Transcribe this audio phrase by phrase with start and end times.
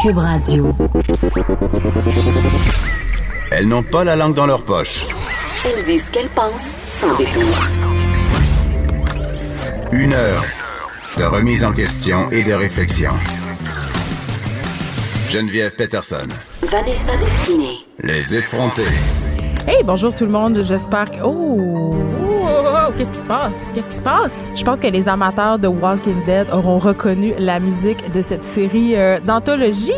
[0.00, 0.74] Cube Radio.
[3.50, 5.04] Elles n'ont pas la langue dans leur poche.
[5.66, 7.42] Elles disent ce qu'elles pensent sans détour.
[9.92, 10.42] Une heure
[11.18, 13.10] de remise en question et de réflexion.
[15.28, 16.28] Geneviève Peterson.
[16.62, 17.84] Vanessa Destinée.
[18.02, 18.82] Les effrontés.
[19.66, 20.62] Hey, bonjour tout le monde.
[20.62, 21.18] J'espère que.
[21.22, 22.09] Oh!
[22.96, 23.72] Qu'est-ce qui se passe?
[23.72, 24.44] Qu'est-ce qui se passe?
[24.54, 28.96] Je pense que les amateurs de Walking Dead auront reconnu la musique de cette série
[28.96, 29.92] euh, d'anthologie.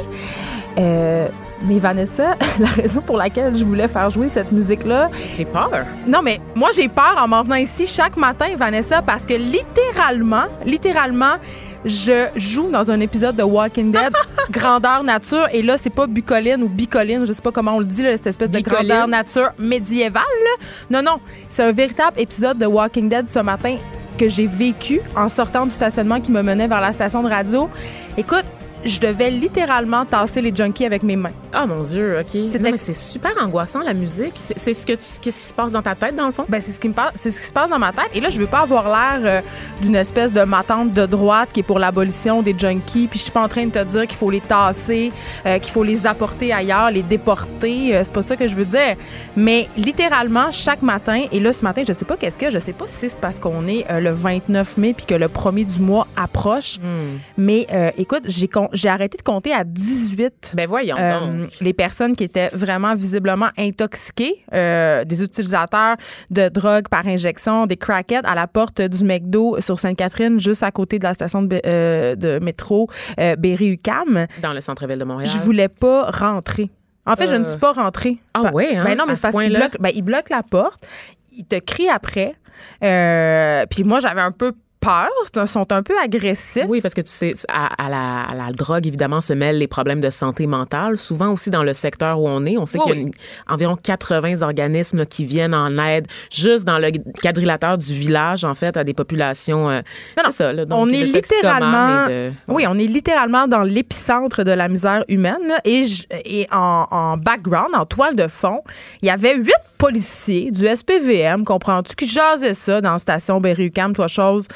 [0.79, 1.29] Euh,
[1.65, 5.11] mais Vanessa, la raison pour laquelle je voulais faire jouer cette musique-là.
[5.37, 5.85] J'ai peur.
[6.07, 10.45] Non, mais moi, j'ai peur en m'en venant ici chaque matin, Vanessa, parce que littéralement,
[10.67, 11.37] littéralement,
[11.85, 14.13] je joue dans un épisode de Walking Dead,
[14.51, 17.85] grandeur nature, et là, c'est pas bucoline ou bicoline, je sais pas comment on le
[17.85, 20.23] dit, là, cette espèce de grandeur nature médiévale.
[20.45, 20.67] là.
[20.91, 23.77] Non, non, c'est un véritable épisode de Walking Dead ce matin
[24.19, 27.69] que j'ai vécu en sortant du stationnement qui me menait vers la station de radio.
[28.17, 28.45] Écoute,
[28.85, 31.31] je devais littéralement tasser les junkies avec mes mains.
[31.53, 32.27] Ah, mon Dieu, OK.
[32.31, 34.35] C'était- Non, mais c'est super angoissant, la musique.
[34.57, 36.45] C'est ce que tu, qu'est-ce qui se passe dans ta tête, dans le fond?
[36.49, 38.09] Ben, c'est ce qui me passe, c'est ce qui se passe dans ma tête.
[38.15, 39.41] Et là, je veux pas avoir l'air euh,
[39.83, 43.07] d'une espèce de matante de droite qui est pour l'abolition des junkies.
[43.09, 45.13] Puis je suis pas en train de te dire qu'il faut les tasser,
[45.47, 47.95] euh, qu'il faut les apporter ailleurs, les déporter.
[47.97, 48.97] Euh, c'est pas ça que je veux dire.
[49.37, 52.73] Mais littéralement, chaque matin, et là, ce matin, je sais pas qu'est-ce que, je sais
[52.73, 55.79] pas si c'est parce qu'on est euh, le 29 mai puis que le premier du
[55.81, 56.79] mois approche.
[56.79, 57.19] Hmm.
[57.37, 61.51] Mais euh, écoute, j'ai con- j'ai arrêté de compter à 18 Ben voyons euh, donc.
[61.61, 65.97] les personnes qui étaient vraiment visiblement intoxiquées, euh, des utilisateurs
[66.31, 70.71] de drogue par injection, des crackheads à la porte du McDo sur Sainte-Catherine, juste à
[70.71, 74.27] côté de la station de, euh, de métro Berry-UQAM.
[74.43, 75.31] Dans le centre-ville de Montréal.
[75.31, 76.71] Je voulais pas rentrer.
[77.05, 78.19] En fait, je ne suis pas rentrée.
[78.33, 80.43] Ah ouais, hein, Ben non, mais c'est parce ce qu'ils bloquent, ben, ils bloquent la
[80.43, 80.87] porte,
[81.33, 82.37] ils te crient après.
[82.81, 84.53] Puis moi, j'avais un peu
[84.83, 85.09] peur.
[85.47, 86.65] Sont un peu agressifs.
[86.69, 89.67] Oui, parce que tu sais, à, à la, à la drogue, évidemment, se mêlent les
[89.69, 90.99] problèmes de santé mentale.
[90.99, 93.13] Souvent aussi dans le secteur où on est, on sait Oui, qu'il y a une-
[93.49, 96.91] environ 80 organismes là, qui viennent en aide juste dans le
[97.23, 99.71] quadrilatère du village, en fait, à des populations.
[99.71, 99.81] euh,
[100.19, 104.43] Non, c'est ça, là, donc, on est littéralement, de- oui, on est littéralement dans l'épicentre
[104.45, 105.39] de la misère humaine.
[105.49, 105.61] là.
[105.65, 108.61] et je- et en, en background, en toile de fond,
[109.01, 113.95] il y avait huit policiers du SPVM, comprends-tu, qui jasaient ça dans la station Berry-UQAM,
[113.95, 114.47] toi chose.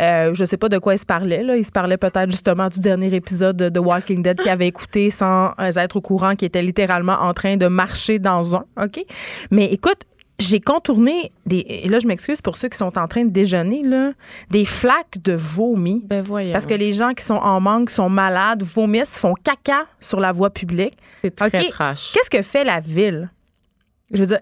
[0.00, 1.42] Euh, je sais pas de quoi ils se parlaient.
[1.42, 1.56] Là.
[1.56, 5.52] Ils se parlaient peut-être justement du dernier épisode de, Walking Dead qu'ils avaient écouté sans
[5.58, 8.64] être au courant, qui était littéralement en train de marcher dans un.
[8.80, 9.04] OK?
[9.50, 10.06] Mais écoute,
[10.38, 11.64] j'ai contourné des.
[11.68, 14.12] Et là, je m'excuse pour ceux qui sont en train de déjeuner, là,
[14.50, 16.02] des flaques de vomi.
[16.04, 16.52] Ben voyons.
[16.52, 20.32] Parce que les gens qui sont en manque, sont malades, vomissent, font caca sur la
[20.32, 20.96] voie publique.
[21.20, 21.70] c'est très OK?
[21.70, 22.12] trash.
[22.12, 23.30] Qu'est-ce que fait la ville?
[24.12, 24.40] Je veux dire,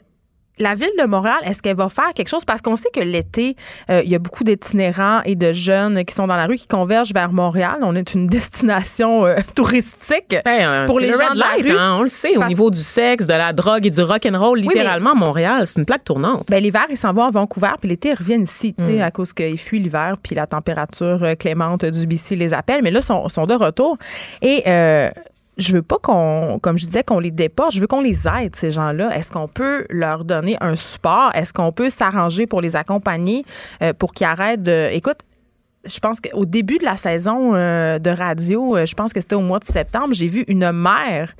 [0.59, 2.44] la ville de Montréal, est-ce qu'elle va faire quelque chose?
[2.44, 3.56] Parce qu'on sait que l'été,
[3.88, 6.66] euh, il y a beaucoup d'itinérants et de jeunes qui sont dans la rue qui
[6.69, 7.78] convergent vers Montréal.
[7.83, 8.27] On est une
[8.60, 10.37] destination euh, touristique.
[10.44, 11.78] Ben, euh, Pour les le gens red de la light, rue.
[11.78, 14.39] hein, on le sait, au niveau du sexe, de la drogue et du rock and
[14.39, 16.49] roll, littéralement, Montréal, c'est une plaque tournante.
[16.50, 19.00] Ben, l'hiver, ils s'en vont à Vancouver, puis l'été, ils reviennent ici, Mm.
[19.00, 22.83] à cause qu'ils fuient l'hiver, puis la température clémente du BC les appelle.
[22.83, 23.97] Mais là, ils sont, sont de retour.
[24.43, 25.10] Et euh,
[25.60, 27.72] je veux pas qu'on, comme je disais, qu'on les déporte.
[27.72, 29.15] Je veux qu'on les aide, ces gens-là.
[29.16, 31.31] Est-ce qu'on peut leur donner un support?
[31.34, 33.44] Est-ce qu'on peut s'arranger pour les accompagner,
[33.82, 34.88] euh, pour qu'ils arrêtent de.
[34.93, 35.19] Écoute,
[35.84, 39.34] je pense qu'au début de la saison euh, de radio, euh, je pense que c'était
[39.34, 41.34] au mois de septembre, j'ai vu une mère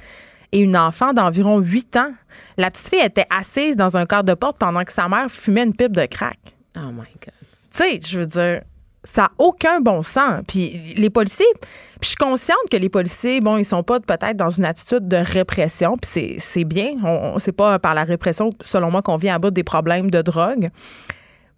[0.53, 2.11] et une enfant d'environ 8 ans.
[2.57, 5.65] La petite fille était assise dans un cadre de porte pendant que sa mère fumait
[5.65, 6.39] une pipe de crack.
[6.79, 7.35] Oh my God.
[7.71, 8.63] Tu sais, je veux dire,
[9.05, 10.43] ça n'a aucun bon sens.
[10.47, 14.37] Puis les policiers, puis je suis consciente que les policiers, bon, ils sont pas peut-être
[14.37, 16.95] dans une attitude de répression, puis c'est- bien.
[17.03, 20.11] On, on- c'est pas par la répression, selon moi, qu'on vient à bout des problèmes
[20.11, 20.71] de drogue.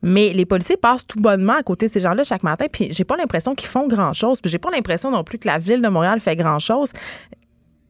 [0.04, 3.04] Mais les policiers passent tout bonnement à côté de ces gens-là chaque matin, puis j'ai
[3.04, 4.40] pas l'impression qu'ils font grand-chose.
[4.40, 6.92] Puis j'ai pas l'impression non plus que la ville de Montréal fait grand-chose.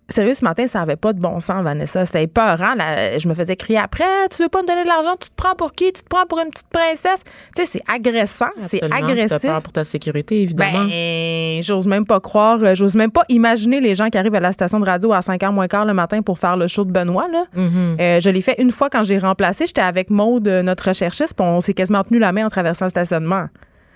[0.09, 2.05] Sérieux, ce matin, ça n'avait pas de bon sens, Vanessa.
[2.05, 2.75] C'était épeurant.
[2.75, 5.15] Là, je me faisais crier après Tu veux pas me donner de l'argent?
[5.19, 5.93] Tu te prends pour qui?
[5.93, 7.23] Tu te prends pour une petite princesse?
[7.57, 8.51] Tu sais, c'est agressant.
[8.61, 9.29] C'est agressif.
[9.29, 10.85] T'as peur pour ta sécurité, évidemment.
[10.85, 14.41] Ben, j'ose même pas croire, euh, j'ose même pas imaginer les gens qui arrivent à
[14.41, 16.93] la station de radio à 5h moins quart le matin pour faire le show de
[16.93, 17.29] Benoît.
[17.29, 17.45] Là.
[17.57, 18.01] Mm-hmm.
[18.01, 19.67] Euh, je l'ai fait une fois quand j'ai remplacé.
[19.67, 22.87] J'étais avec Maude, euh, notre recherchiste, puis on s'est quasiment tenu la main en traversant
[22.87, 23.47] le stationnement.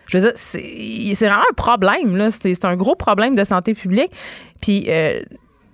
[0.06, 2.16] Je veux dire, c'est c'est vraiment un problème.
[2.16, 2.30] là.
[2.30, 4.12] C'est c'est un gros problème de santé publique.
[4.60, 5.20] Puis euh,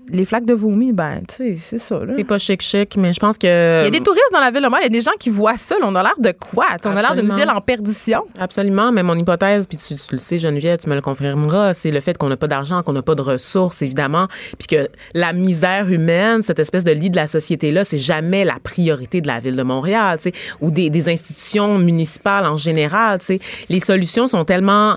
[0.09, 2.05] les flaques de vomi, ben, tu sais, c'est ça.
[2.05, 2.15] Là.
[2.17, 3.81] C'est pas chic-chic, mais je pense que.
[3.83, 4.89] Il y a des touristes dans la ville de Montréal.
[4.89, 5.77] Il y a des gens qui voient ça.
[5.79, 5.87] là.
[5.87, 6.67] On a l'air de quoi?
[6.85, 8.25] On a l'air d'une ville en perdition.
[8.39, 11.91] Absolument, mais mon hypothèse, puis tu, tu le sais, Geneviève, tu me le confirmeras, c'est
[11.91, 14.27] le fait qu'on n'a pas d'argent, qu'on n'a pas de ressources, évidemment,
[14.59, 18.59] puis que la misère humaine, cette espèce de lit de la société-là, c'est jamais la
[18.63, 23.21] priorité de la ville de Montréal, tu sais, ou des, des institutions municipales en général,
[23.21, 23.41] tu sais.
[23.69, 24.97] Les solutions sont tellement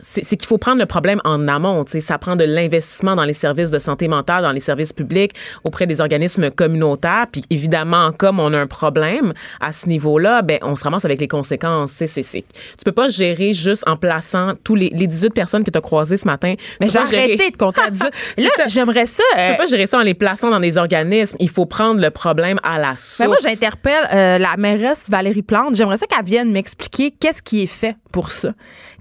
[0.00, 1.84] c'est qu'il faut prendre le problème en amont.
[1.84, 4.92] Tu sais, ça prend de l'investissement dans les services de santé mentale, dans les services
[4.92, 5.32] publics,
[5.64, 7.26] auprès des organismes communautaires.
[7.32, 11.20] Puis évidemment, comme on a un problème à ce niveau-là, ben on se ramasse avec
[11.20, 11.94] les conséquences.
[11.96, 15.64] Tu c'est, c'est- tu peux pas gérer juste en plaçant tous les, les 18 personnes
[15.64, 16.54] que tu as croisées ce matin.
[16.56, 18.04] Tu Mais j'ai arrêté de compter à 18.
[18.38, 19.22] Là, j'aimerais ça.
[19.32, 21.36] Tu euh, peux pas gérer ça en les plaçant dans des organismes.
[21.40, 23.18] Il faut prendre le problème à la source.
[23.20, 25.76] Ben moi, j'interpelle euh, la mairesse Valérie Plante.
[25.76, 28.50] J'aimerais ça qu'elle vienne m'expliquer qu'est-ce qui est fait pour ça.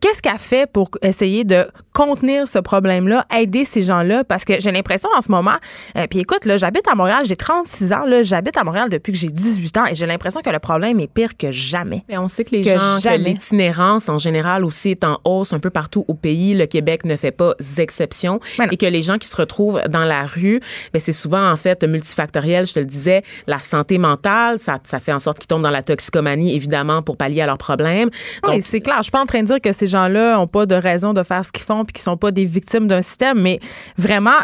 [0.01, 4.23] Qu'est-ce qu'elle fait pour essayer de contenir ce problème-là, aider ces gens-là?
[4.23, 5.57] Parce que j'ai l'impression en ce moment,
[5.97, 9.11] euh, puis écoute, là, j'habite à Montréal, j'ai 36 ans, là, j'habite à Montréal depuis
[9.11, 12.03] que j'ai 18 ans et j'ai l'impression que le problème est pire que jamais.
[12.09, 15.53] Mais on sait que les Que gens, que l'itinérance en général aussi est en hausse
[15.53, 16.53] un peu partout au pays.
[16.53, 18.39] Le Québec ne fait pas exception.
[18.71, 20.59] Et que les gens qui se retrouvent dans la rue,
[20.93, 22.65] ben c'est souvent en fait multifactoriel.
[22.65, 25.69] Je te le disais, la santé mentale, ça, ça fait en sorte qu'ils tombent dans
[25.69, 28.09] la toxicomanie, évidemment, pour pallier à leurs problèmes.
[28.47, 28.97] Oui, c'est clair.
[28.97, 31.23] Je suis pas en train de dire que ces gens-là n'ont pas de raison de
[31.23, 33.59] faire ce qu'ils font puis qu'ils sont pas des victimes d'un système, mais
[33.97, 34.37] vraiment,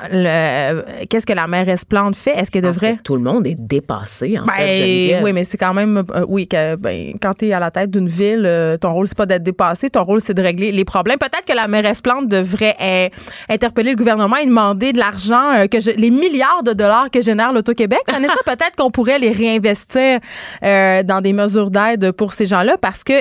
[1.10, 2.32] qu'est-ce que la mairesse Plante fait?
[2.38, 2.98] Est-ce qu'elle devrait...
[2.98, 5.24] que tout le monde est dépassé, en fait, Ben, Geneviève.
[5.24, 7.92] oui, mais c'est quand même, euh, oui, que, ben, quand tu es à la tête
[7.92, 10.86] d'une ville, euh, ton rôle, c'est pas d'être dépassé, ton rôle, c'est de régler les
[10.86, 11.18] problèmes.
[11.18, 13.10] Peut-être que la mairesse Plante devrait euh,
[13.50, 17.54] interpeller le gouvernement et demander de l'argent, que je- les milliards de dollars que génère
[17.54, 18.00] l'Auto-Québec.
[18.46, 20.20] Peut-être qu'on pourrait les réinvestir
[20.62, 23.14] dans des mesures d'aide pour ces gens-là parce que,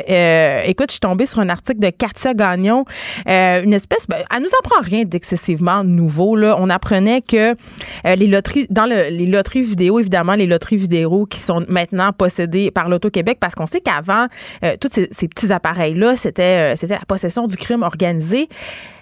[0.69, 2.84] écoute, je suis tombée sur un article de Katia Gagnon,
[3.29, 6.37] euh, une espèce, ben, elle nous apprend rien d'excessivement nouveau.
[6.39, 11.27] On apprenait que euh, les loteries, dans le- les loteries vidéo, évidemment, les loteries vidéo
[11.27, 14.27] qui sont maintenant possédées par l'Auto-Québec, parce qu'on sait qu'avant,
[14.65, 18.49] euh, tous ces, petits appareils-là, c'était, la possession du crime organisé.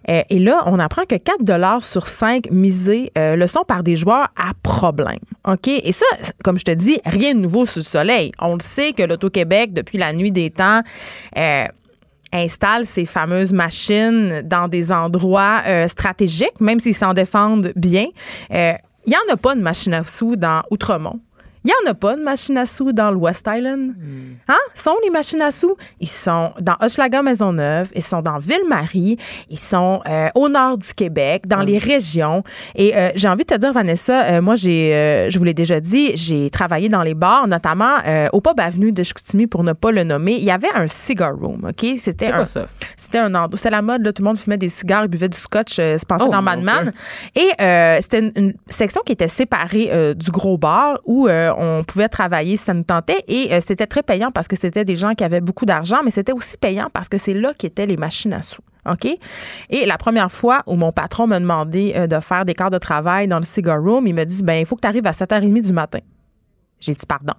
[0.08, 4.26] Et là, on apprend que 4 dollars sur 5 misés le sont par des joueurs
[4.37, 5.20] à problème.
[5.46, 5.69] OK?
[5.69, 6.05] Et ça,
[6.43, 8.32] comme je te dis, rien de nouveau sous le soleil.
[8.40, 10.81] On le sait que l'Auto-Québec, depuis la nuit des temps,
[12.32, 18.06] installe ces fameuses machines dans des endroits euh, stratégiques, même s'ils s'en défendent bien.
[18.52, 18.73] Euh,
[19.06, 21.20] Il n'y en a pas de machine à sous dans Outremont.
[21.64, 23.93] Il n'y en a pas de machine à sous dans le West Island.
[24.49, 24.56] Hein?
[24.75, 25.76] Sont les machines à sous?
[26.00, 29.17] Ils sont dans Hochelaga Maisonneuve, ils sont dans Ville-Marie,
[29.49, 32.43] ils sont euh, au nord du Québec, dans les régions.
[32.75, 35.79] Et euh, j'ai envie de te dire, Vanessa, euh, moi, j'ai, je vous l'ai déjà
[35.79, 37.99] dit, j'ai travaillé dans les bars, notamment
[38.32, 40.32] au Pub Avenue de Chicoutimi, pour ne pas le nommer.
[40.35, 41.87] Il y avait un cigar room, OK?
[41.99, 42.67] C'était un, quoi ça?
[42.97, 43.56] c'était un endroit.
[43.56, 44.12] C'était la mode, là.
[44.12, 46.43] Tout le monde fumait des cigares, ils buvaient du scotch, se pensait Oh, dans mon
[46.43, 46.93] Mad Men.
[47.35, 47.43] Dieu.
[47.43, 52.56] Et c'était une, une section qui était séparée du gros bar où on pouvait travailler
[52.56, 53.22] si ça nous tentait.
[53.28, 56.10] Et euh, c'était très payant parce que c'était des gens qui avaient beaucoup d'argent, mais
[56.10, 58.62] c'était aussi payant parce que c'est là qu'étaient les machines à sous.
[58.90, 59.06] OK?
[59.70, 62.78] Et la première fois où mon patron m'a demandé euh, de faire des quarts de
[62.78, 65.12] travail dans le cigar room, il me dit ben il faut que tu arrives à
[65.12, 66.00] 7h30 du matin.
[66.81, 67.34] J'ai dit pardon.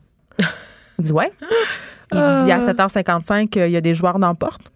[0.99, 1.31] Il dit ouais.
[2.11, 4.71] Il dit à 7h55, euh, il y a des joueurs dans la porte.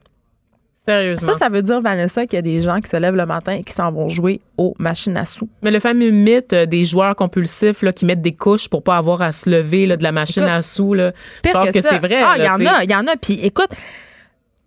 [0.87, 1.33] Sérieusement.
[1.33, 3.53] Ça, ça veut dire, Vanessa, qu'il y a des gens qui se lèvent le matin
[3.53, 5.49] et qui s'en vont jouer aux machines à sous.
[5.61, 8.95] Mais le fameux mythe euh, des joueurs compulsifs là, qui mettent des couches pour pas
[8.95, 11.11] avoir à se lever là, de la machine Écoute, à sous, là,
[11.43, 11.89] je pense que, ça.
[11.89, 12.21] c'est vrai.
[12.23, 13.17] Ah, il y en a, il y en a.
[13.17, 13.69] Puis écoute,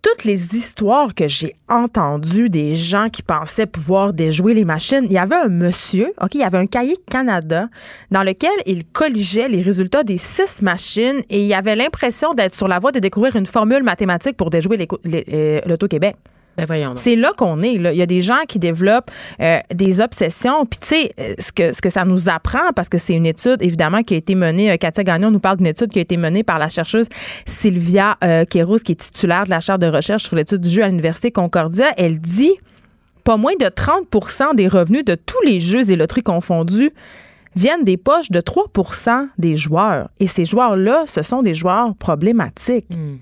[0.01, 5.13] toutes les histoires que j'ai entendues des gens qui pensaient pouvoir déjouer les machines, il
[5.13, 7.69] y avait un monsieur, OK, il y avait un cahier Canada
[8.09, 12.67] dans lequel il colligeait les résultats des six machines et il avait l'impression d'être sur
[12.67, 16.15] la voie de découvrir une formule mathématique pour déjouer euh, l'Auto-Québec.
[16.57, 16.93] Ben.
[16.95, 17.77] C'est là qu'on est.
[17.77, 17.93] Là.
[17.93, 19.09] Il y a des gens qui développent
[19.41, 20.65] euh, des obsessions.
[20.65, 23.25] Puis, tu sais, euh, ce que, ce que ça nous apprend, parce que c'est une
[23.25, 26.01] étude, évidemment, qui a été menée, euh, Katia Gagnon nous parle d'une étude qui a
[26.01, 27.07] été menée par la chercheuse
[27.45, 30.83] Sylvia euh, Kéros, qui est titulaire de la chaire de recherche sur l'étude du jeu
[30.83, 31.87] à l'Université Concordia.
[31.97, 32.53] Elle dit
[33.23, 36.91] pas moins de 30% des revenus de tous les jeux et loteries confondus
[37.55, 40.09] viennent des poches de 3% des joueurs.
[40.19, 42.87] Et ces joueurs-là, ce sont des joueurs problématiques.
[42.87, 43.21] Problématiques.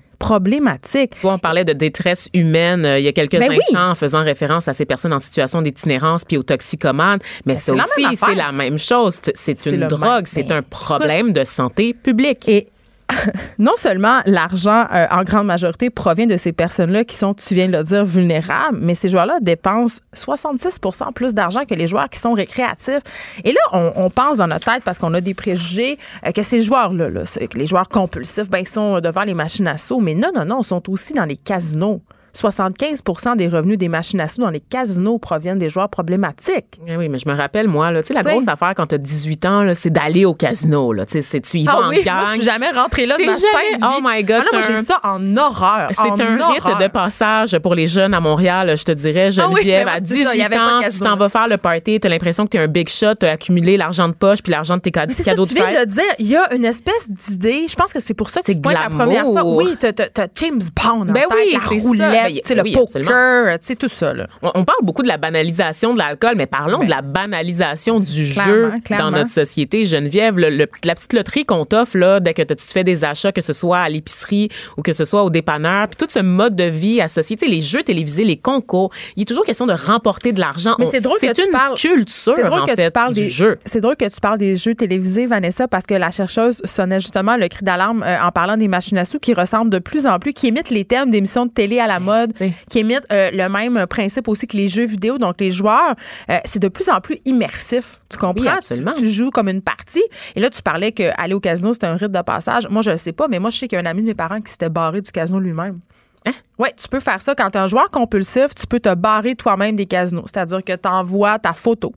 [1.22, 3.58] Vois, on parlait de détresse humaine euh, il y a quelques Ben oui.
[3.58, 7.18] instants en faisant référence à ces personnes en situation d'itinérance puis aux toxicomanes.
[7.46, 9.20] Mais ça c'est la aussi, c'est la même chose.
[9.34, 12.48] C'est une drogue, c'est Ben, un problème de santé publique.
[12.48, 12.68] Et
[13.58, 17.68] non seulement l'argent, euh, en grande majorité, provient de ces personnes-là qui sont, tu viens
[17.68, 22.18] de le dire, vulnérables, mais ces joueurs-là dépensent 66% plus d'argent que les joueurs qui
[22.18, 23.02] sont récréatifs.
[23.44, 26.42] Et là, on, on pense dans notre tête, parce qu'on a des préjugés, euh, que
[26.42, 27.22] ces joueurs-là, là,
[27.54, 30.00] les joueurs compulsifs, ben, ils sont devant les machines à sous.
[30.00, 32.00] Mais non, non, non, ils sont aussi dans les casinos.
[32.34, 36.78] 75% des revenus des machines à sous dans les casinos proviennent des joueurs problématiques.
[36.86, 38.94] Eh Oui, mais je me rappelle, moi, là, tu la Tu grosse affaire quand tu
[38.94, 40.92] as 18 ans, c'est d'aller au casino.
[40.92, 42.16] Là, tu c'est- tu y vas Ah en oui, gang.
[42.16, 43.38] moi, je suis jamais rentrée là de ma jamais-
[43.78, 43.84] vie.
[43.84, 45.88] Oh my God, Ah non, moi, j'ai ça en horreur.
[45.92, 46.64] C'est un horreur.
[46.64, 49.28] rite de passage pour les jeunes à Montréal, je te dirais.
[49.38, 51.00] Ah oui, Geneviève, moi, à c'est ça, 18 il y avait pas de ans, tu
[51.00, 53.26] t'en vas faire le party, tu as l'impression que tu es un big shot, tu
[53.26, 55.54] as accumulé l'argent de poche puis l'argent de tes cad- Mais c'est ça, cadeaux tu
[55.54, 56.04] de viens de le dire.
[56.18, 57.66] Il y a une espèce d'idée.
[57.68, 59.44] Je pense que c'est pour ça que C'est tu la première fois.
[59.44, 62.72] Oui, t'as, t'as- t'as James Bond en Ben oui, la roulette, roulette, ben, le oui,
[62.74, 64.14] poker, sais, tout ça.
[64.14, 64.26] Là.
[64.42, 68.24] On, on parle beaucoup de la banalisation de l'alcool, mais parlons de la banalisation du
[68.24, 69.10] Ben, Clairement, jeu clairement.
[69.10, 69.84] dans notre société.
[69.84, 73.04] Geneviève, le- le- la petite loterie qu'on t'offre là, dès que tu te fais des
[73.04, 76.18] achats, que ce soit à l'épicerie ou que ce soit au dépanneur, puis tout ce
[76.20, 80.32] mode de vie associé, les jeux télévisés, les concours, il est toujours question de remporter
[80.32, 80.74] de l'argent.
[80.78, 83.14] Mais c'est drôle que tu une parles- culture C'est drôle en que fait tu parles
[83.14, 83.58] du des jeu.
[83.64, 87.36] C'est drôle que tu parles des jeux télévisés, Vanessa, parce que la chercheuse sonnait justement
[87.36, 90.18] le cri d'alarme euh, en parlant des machines à sous qui ressemblent de plus en
[90.18, 92.52] plus, qui imitent les thèmes d'émissions de télé à la mode, T'sais.
[92.68, 95.18] qui imitent euh, le même principe aussi que les jeux vidéo.
[95.18, 95.94] Donc les joueurs,
[96.30, 98.00] euh, c'est de plus en plus immersif.
[98.08, 98.42] Tu comprends?
[98.42, 98.92] Oui, absolument.
[98.92, 100.02] Tu, tu joues comme une partie.
[100.34, 102.68] Et là, tu parlais qu'aller au casino, c'était un rite de passage.
[102.68, 104.06] Moi, je le sais pas, mais moi, je sais qu'il y a un ami de
[104.08, 105.80] mes parents qui s'était barré du casino lui-même.
[106.26, 106.32] Hein?
[106.60, 107.34] Oui, tu peux faire ça.
[107.34, 110.24] Quand tu es un joueur compulsif, tu peux te barrer toi-même des casinos.
[110.26, 111.92] C'est-à-dire que tu envoies ta photo.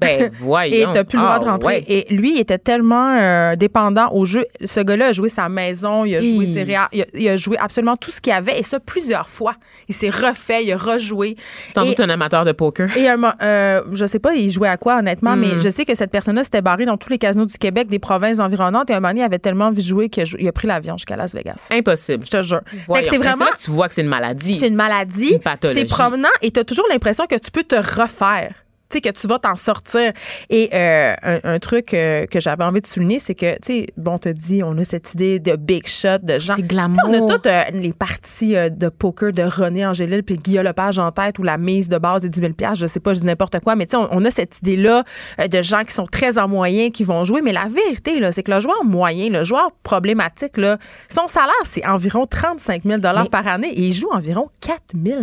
[0.00, 0.92] Ben Et voyons.
[0.94, 1.66] t'as plus le droit Ah, de rentrer.
[1.66, 1.84] ouais.
[1.88, 4.46] Et lui, il était tellement euh, dépendant au jeu.
[4.64, 7.36] Ce gars-là a joué sa maison, il a joué ses réa- il a, il a
[7.36, 9.54] joué absolument tout ce qu'il avait, et ça plusieurs fois.
[9.88, 11.36] Il s'est refait, il a rejoué.
[11.74, 12.96] Sans Et- doute un amateur de poker.
[12.96, 15.40] et un euh, je sais pas, il jouait à quoi, honnêtement, Hmm.
[15.40, 17.98] mais je sais que cette personne-là s'était barrée dans tous les casinos du Québec, des
[17.98, 20.68] provinces environnantes, et un moment donné, il avait tellement jouer qu'il a, il a pris
[20.68, 21.68] l'avion jusqu'à Las Vegas.
[21.72, 22.24] Impossible.
[22.26, 22.60] Je te jure.
[22.70, 23.46] C'est vraiment.
[23.46, 24.56] là que tu vois que c'est une maladie.
[24.56, 25.32] C'est une maladie.
[25.32, 25.80] Une pathologie.
[25.80, 28.63] C'est promenant et tu as toujours l'impression que tu peux te refaire.
[28.94, 30.12] Tu sais, que tu vas t'en sortir.
[30.50, 33.86] Et euh, un, un truc euh, que j'avais envie de souligner, c'est que, tu sais,
[33.96, 36.54] bon, on te dit, on a cette idée de big shot, de gens.
[36.54, 36.98] C'est Tu glamour.
[37.08, 41.10] On a toutes euh, les parties de poker de René Angélil puis Guillaume Lepage en
[41.10, 43.58] tête ou la mise de base des 10 000 Je sais pas, je dis n'importe
[43.60, 45.02] quoi, mais tu sais, on, on a cette idée-là
[45.50, 47.40] de gens qui sont très en moyen, qui vont jouer.
[47.42, 51.52] Mais la vérité, là, c'est que le joueur moyen, le joueur problématique, là, son salaire,
[51.64, 55.22] c'est environ 35 000 Mais- par année et il joue environ 4 000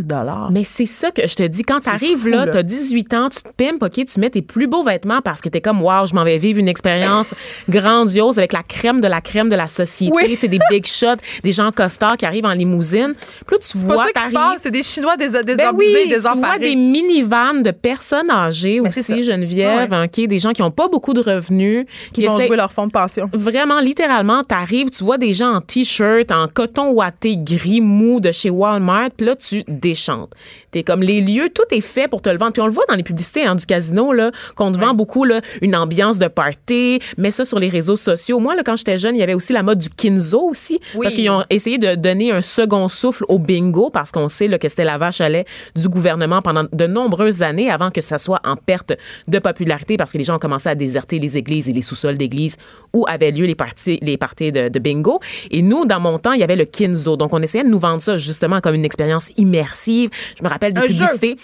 [0.51, 1.61] Mais c'est ça que je te dis.
[1.63, 2.51] Quand C'est t'arrives fou, là, là.
[2.51, 3.49] t'as 18 ans, tu te
[3.82, 6.38] OK, tu mets tes plus beaux vêtements parce que t'es comme, wow, je m'en vais
[6.38, 7.36] vivre une expérience
[7.70, 10.13] grandiose avec la crème de la crème de la société.
[10.15, 10.36] Oui.
[10.38, 13.13] Sais, des big shots, des gens costards qui arrivent en limousine.
[13.46, 14.12] Puis là, tu C'est vois, qui
[14.58, 18.30] c'est des Chinois des, des Ben abusés, oui, des tu vois des minivans de personnes
[18.32, 19.24] âgées Ben, c'est aussi.
[19.24, 22.72] Geneviève, OK, des gens qui ont pas beaucoup de revenus, qui vont essaient- jouer leur
[22.72, 23.30] fonds de pension.
[23.34, 28.32] Vraiment, littéralement, t'arrives, tu vois des gens en t-shirt, en coton ouaté gris mou de
[28.32, 30.32] chez Walmart, puis là, tu déchantes.
[30.72, 32.53] T'es comme les lieux, tout est fait pour te le vendre.
[32.53, 35.24] Puis on le voit dans les publicités hein, du casino, là, qu'on te vend beaucoup
[35.24, 38.39] là, une ambiance de party, mets ça sur les réseaux sociaux.
[38.39, 41.01] Moi, là, quand j'étais jeune, il y avait aussi la mode du kinzo aussi, Oui.
[41.03, 44.58] parce qu'ils ont essayé de donner un second souffle au bingo, parce qu'on sait là,
[44.58, 48.17] que c'était la vache à lait du gouvernement pendant de nombreuses années avant que ça
[48.17, 48.93] soit en perte
[49.27, 52.17] de popularité, parce que les gens ont commencé à déserter les églises et les sous-sols
[52.17, 52.58] d'églises
[52.93, 55.20] où avaient lieu les parties, les parties de, de bingo.
[55.50, 57.17] Et nous, dans mon temps, il y avait le kinzo.
[57.17, 60.10] Donc, on essayait de nous vendre ça justement comme une expérience immersive.
[60.38, 61.05] Je me rappelle des Un jeu.
[61.22, 61.36] Oui.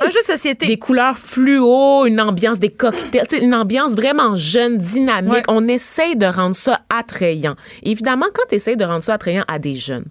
[0.00, 0.66] Un jeu de société.
[0.66, 5.32] Des couleurs fluo, une ambiance, des cocktails, une ambiance vraiment jeune, dynamique.
[5.32, 5.42] Ouais.
[5.48, 7.56] On essaye de rendre ça attrayant.
[7.82, 10.04] Évidemment, quand tu essayes de rendre ça attrayant à des jeunes,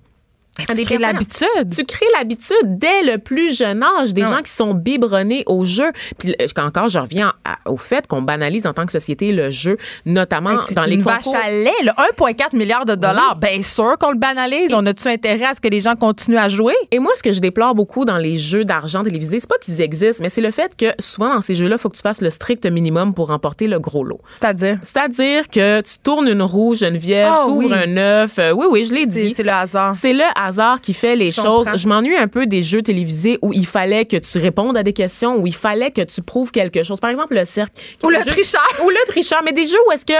[0.69, 1.47] à des crées l'habitude.
[1.75, 4.35] Tu crées l'habitude dès le plus jeune âge, des Ah ouais.
[4.37, 5.91] gens qui sont biberonnés au jeu.
[6.19, 9.49] Puis euh, encore, je reviens à- au fait qu'on banalise en tant que société le
[9.49, 11.33] jeu, notamment C'est dans les une concours.
[11.33, 13.37] vache à lait, là, 1,4 milliard de dollars.
[13.37, 14.73] Bien sûr qu'on le banalise.
[14.73, 16.75] On a-tu intérêt à ce que les gens continuent à jouer?
[16.91, 19.81] Et moi, ce que je déplore beaucoup dans les jeux d'argent télévisés, c'est pas qu'ils
[19.81, 22.21] existent, mais c'est le fait que souvent dans ces jeux-là, il faut que tu fasses
[22.21, 24.21] le strict minimum pour remporter le gros lot.
[24.35, 24.77] C'est-à-dire?
[24.83, 27.73] C'est-à-dire que tu tournes une roue, Geneviève, Ah, tu ouvres oui.
[27.73, 28.37] un œuf.
[28.37, 29.33] Euh, oui, oui, je l'ai dit.
[29.35, 29.93] c'est le hasard.
[29.93, 31.65] C'est le hasard qui fait les Je choses.
[31.65, 31.75] comprends.
[31.75, 34.93] Je m'ennuie un peu des jeux télévisés où il fallait que tu répondes à des
[34.93, 36.99] questions, où il fallait que tu prouves quelque chose.
[36.99, 37.73] Par exemple, le cirque.
[38.03, 38.61] Ou le jeu- tricheur.
[38.85, 39.41] Ou le tricheur.
[39.45, 40.13] Mais des jeux où est-ce que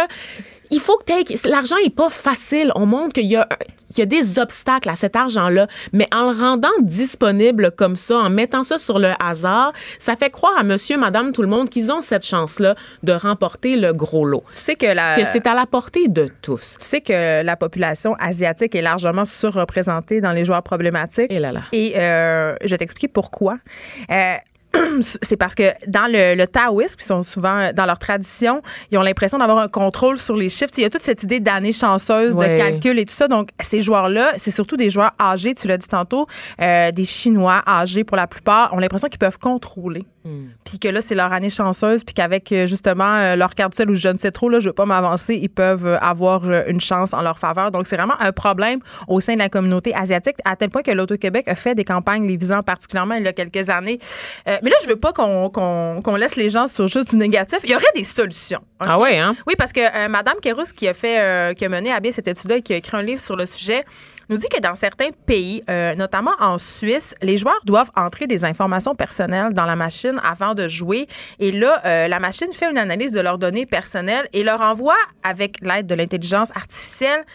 [0.72, 2.72] il faut que l'argent est pas facile.
[2.75, 3.48] On montre qu'il y a,
[3.98, 8.30] y a des obstacles à cet argent-là, mais en le rendant disponible comme ça, en
[8.30, 11.92] mettant ça sur le hasard, ça fait croire à monsieur, madame, tout le monde qu'ils
[11.92, 14.44] ont cette chance-là de remporter le gros lot.
[14.54, 15.18] Tu sais que la...
[15.18, 16.78] Que c'est à la portée de tous.
[16.80, 21.32] Tu sais que la population asiatique est largement surreprésentée dans les joueurs problématiques.
[21.32, 21.62] Et là là.
[21.74, 23.58] Et euh, je vais t'expliquer pourquoi.
[24.10, 24.36] Euh,
[25.01, 28.62] c'est parce que dans le, le taoïsme, ils sont souvent dans leur tradition,
[28.92, 30.72] ils ont l'impression d'avoir un contrôle sur les chiffres.
[30.78, 32.54] Il y a toute cette idée d'année chanceuse, Ouais.
[32.54, 33.28] de calcul et tout ça.
[33.28, 36.28] Donc, ces joueurs-là, c'est surtout des joueurs âgés, tu l'as dit tantôt,
[36.62, 40.04] euh, des Chinois âgés pour la plupart, ont l'impression qu'ils peuvent contrôler.
[40.66, 43.96] Puis que là, c'est leur année chanceuse, puis qu'avec euh, justement euh, leur carte ou
[43.96, 46.80] je ne sais trop, là, je veux pas m'avancer, ils peuvent euh, avoir euh, une
[46.80, 47.72] chance en leur faveur.
[47.72, 50.92] Donc, c'est vraiment un problème au sein de la communauté asiatique, à tel point que
[50.92, 53.98] l'Auto-Québec a fait des campagnes les visant particulièrement il y a quelques années.
[54.48, 57.18] Euh, mais là, je veux pas qu'on qu'on qu'on laisse les gens sur juste du
[57.18, 57.60] négatif.
[57.63, 58.62] Il y aurait des solutions.
[58.80, 59.36] Ah ouais, hein?
[59.48, 62.12] Oui, parce que euh, Madame Kérousse, qui a fait, euh, qui a mené à bien
[62.12, 63.86] cette étude-là et qui a écrit un livre sur le sujet,
[64.32, 68.46] nous dit que dans certains pays, euh, notamment en Suisse, les joueurs doivent entrer des
[68.46, 71.06] informations personnelles dans la machine avant de jouer.
[71.39, 74.96] Et là, euh, la machine fait une analyse de leurs données personnelles et leur envoie,
[75.24, 77.25] avec l'aide de l'intelligence artificielle,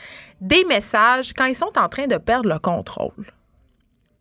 [0.40, 3.26] des messages quand ils sont en train de perdre le contrôle.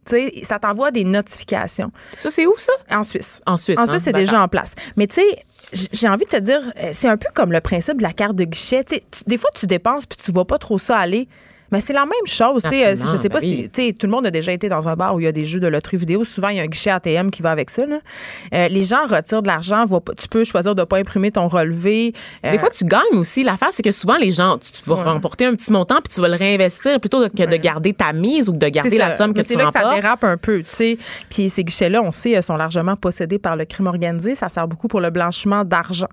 [0.05, 1.91] Tu sais, ça t'envoie des notifications.
[2.19, 2.73] Ça, c'est où, ça?
[2.91, 3.41] En Suisse.
[3.45, 3.79] En Suisse.
[3.79, 3.87] En hein?
[3.87, 4.25] Suisse, c'est D'accord.
[4.27, 4.75] déjà en place.
[4.97, 5.43] Mais tu sais,
[5.91, 8.35] j'ai envie de te dire, euh, c'est un peu comme le principe de la carte
[8.35, 8.83] de guichet.
[8.83, 11.27] Tu sais, tu- des fois, tu dépenses puis tu vois pas trop ça aller.
[11.71, 12.63] Mais c'est la même chose.
[12.63, 13.69] tu sais, euh, je sais pas ben si oui.
[13.73, 15.31] tu sais, tout le monde a déjà été dans un bar où il y a
[15.31, 16.23] des jeux de loterie vidéo.
[16.23, 17.85] Souvent, il y a un guichet ATM qui va avec ça.
[17.85, 17.99] là.
[18.53, 19.85] Euh, les gens retirent de l'argent.
[20.17, 22.13] Tu peux choisir de pas imprimer ton relevé.
[22.45, 23.43] Euh, Des fois, tu gagnes aussi.
[23.43, 26.21] L'affaire, c'est que souvent, les gens, tu, tu vas remporter un petit montant puis tu
[26.21, 29.41] vas le réinvestir plutôt que de garder ta mise ou de garder la somme que
[29.41, 30.01] tu C'est là que ça remportes.
[30.01, 30.97] dérape un peu, tu sais.
[31.29, 34.35] Puis ces guichets-là, on sait, sont largement possédés par le crime organisé.
[34.35, 36.07] Ça sert beaucoup pour le blanchiment d'argent.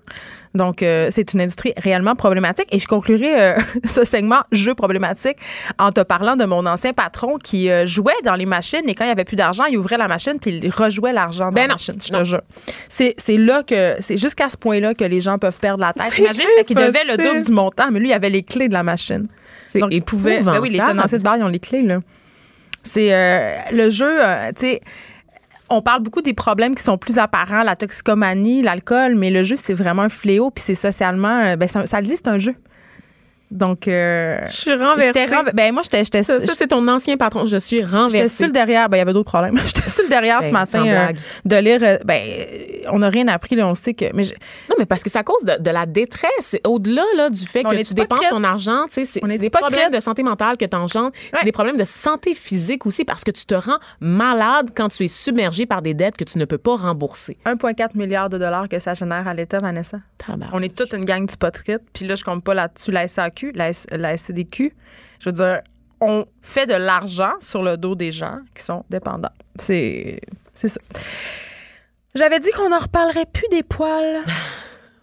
[0.53, 2.67] Donc, euh, c'est une industrie réellement problématique.
[2.71, 3.55] Et je conclurai euh,
[3.85, 5.37] ce segment jeu problématique
[5.79, 9.03] en te parlant de mon ancien patron qui euh, jouait dans les machines et quand
[9.03, 11.61] il n'y avait plus d'argent, il ouvrait la machine puis il rejouait l'argent dans Ben
[11.63, 11.95] la non, machine.
[12.01, 12.41] Je te jure.
[12.89, 16.17] C'est c'est là que, c'est jusqu'à ce point-là que les gens peuvent perdre la tête.
[16.17, 18.73] Imagine, c'est qu'il devait le double du montant, mais lui, il avait les clés de
[18.73, 19.27] la machine.
[19.65, 20.41] C'est Donc, il pouvait.
[20.41, 21.99] Ben oui, les tenanciers de bar, ils ont les clés, là.
[22.83, 24.81] C'est euh, le jeu, euh, tu sais.
[25.75, 29.55] On parle beaucoup des problèmes qui sont plus apparents, la toxicomanie, l'alcool, mais le jeu,
[29.55, 31.39] c'est vraiment un fléau, puis c'est socialement.
[31.45, 32.55] euh, Ben, ça, ça le dit, c'est un jeu.
[33.53, 35.11] Donc, euh, Je suis renversée.
[35.15, 36.03] j'étais renve- Ben, moi, j'étais.
[36.03, 37.45] j'étais- Ça, ça, c'est ton ancien patron.
[37.45, 38.27] Je suis J'étais renversée.
[38.29, 38.89] sur le derrière.
[38.89, 39.55] Ben, il y avait d'autres problèmes.
[39.65, 41.13] J'étais sur le derrière ce Ben, matin euh,
[41.45, 41.79] de lire.
[41.83, 42.21] euh, ben,
[42.91, 44.05] on n'a rien appris, là, on sait que.
[44.13, 44.33] Mais je-
[44.69, 46.57] Non, mais parce que c'est à cause de, de la détresse.
[46.65, 49.91] Au-delà là, du fait On que tu dépenses ton argent, tu sais, c'est des problèmes
[49.91, 51.11] de santé mentale que tu engendres.
[51.13, 51.29] Ouais.
[51.39, 55.03] C'est des problèmes de santé physique aussi parce que tu te rends malade quand tu
[55.03, 57.37] es submergé par des dettes que tu ne peux pas rembourser.
[57.45, 59.97] 1,4 milliard de dollars que ça génère à l'État, Vanessa.
[60.53, 61.81] On est toute une gang d'hypocrites.
[61.93, 64.73] Puis là, je compte pas là-dessus la SAQ, la, S- la SCDQ.
[65.19, 65.61] Je veux dire,
[66.01, 69.31] on fait de l'argent sur le dos des gens qui sont dépendants.
[69.55, 70.19] C'est
[70.53, 70.79] c'est ça.
[72.15, 74.19] J'avais dit qu'on n'en reparlerait plus des poils,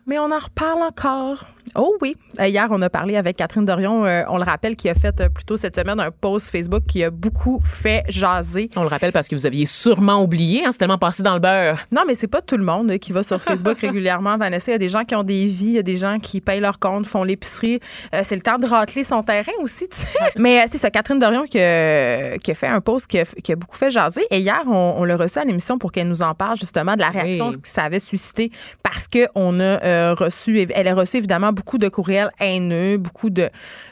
[0.07, 1.45] mais on en reparle encore.
[1.77, 2.17] Oh oui.
[2.41, 5.21] Euh, Hier, on a parlé avec Catherine Dorion, euh, on le rappelle, qui a fait
[5.21, 8.71] euh, plutôt cette semaine un post Facebook qui a beaucoup fait jaser.
[8.77, 11.39] On le rappelle parce que vous aviez sûrement oublié, hein, c'est tellement passé dans le
[11.41, 11.79] beurre.
[11.93, 14.73] Non, mais c'est pas tout le monde qui va sur Facebook régulièrement, Vanessa.
[14.73, 16.41] Il y a des gens qui ont des vies, il y a des gens qui
[16.41, 17.79] payent leur compte, font l'épicerie.
[18.15, 20.09] Euh, c'est le temps de racler son terrain aussi, tu sais.
[20.37, 23.53] Mais c'est ça, Catherine Dorion qui a, qui a fait un post qui a, qui
[23.53, 24.27] a beaucoup fait jaser.
[24.31, 27.01] Et hier, on, on l'a reçu à l'émission pour qu'elle nous en parle justement de
[27.01, 27.61] la réaction Oui.
[27.61, 28.51] que ça avait suscité
[28.83, 33.49] parce que on a reçu, elle a reçu évidemment beaucoup de courriels haineux, beaucoup de,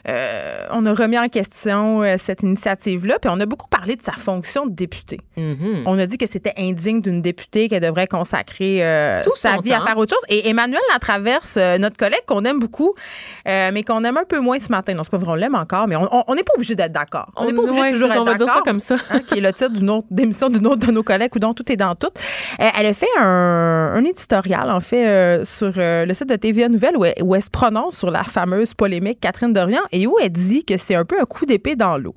[0.07, 4.01] euh, on a remis en question euh, cette initiative-là, puis on a beaucoup parlé de
[4.01, 5.19] sa fonction de députée.
[5.37, 5.83] Mhm.
[5.85, 9.73] On a dit que c'était indigne d'une députée qu'elle devrait consacrer euh, Tout sa vie
[9.73, 9.85] à temps.
[9.85, 10.23] faire autre chose.
[10.29, 12.93] Et Emmanuel Latraverse, euh, notre collègue qu'on aime beaucoup,
[13.47, 14.93] euh, mais qu'on aime un peu moins ce matin.
[14.93, 17.29] Non, c'est pas vrai, on l'aime encore, mais on- n'est pas obligé d'être d'accord.
[17.35, 18.79] On n'est pas obligé ouais, toujours c'est être ça, on va dire ça d'accord, comme
[18.79, 18.95] ça.
[19.11, 21.53] hein, qui est le titre d'une autre d'émission d'une autre de nos collègues ou dont
[21.53, 22.07] tout est dans tout.
[22.61, 26.97] Euh, elle a fait un, un éditorial, en fait, sur le site de TVA Nouvelle
[26.97, 30.29] où elle, où elle se prononce sur la fameuse polémique Catherine Dorion et où elle
[30.31, 32.15] dit que c'est un peu un coup d'épée dans l'eau.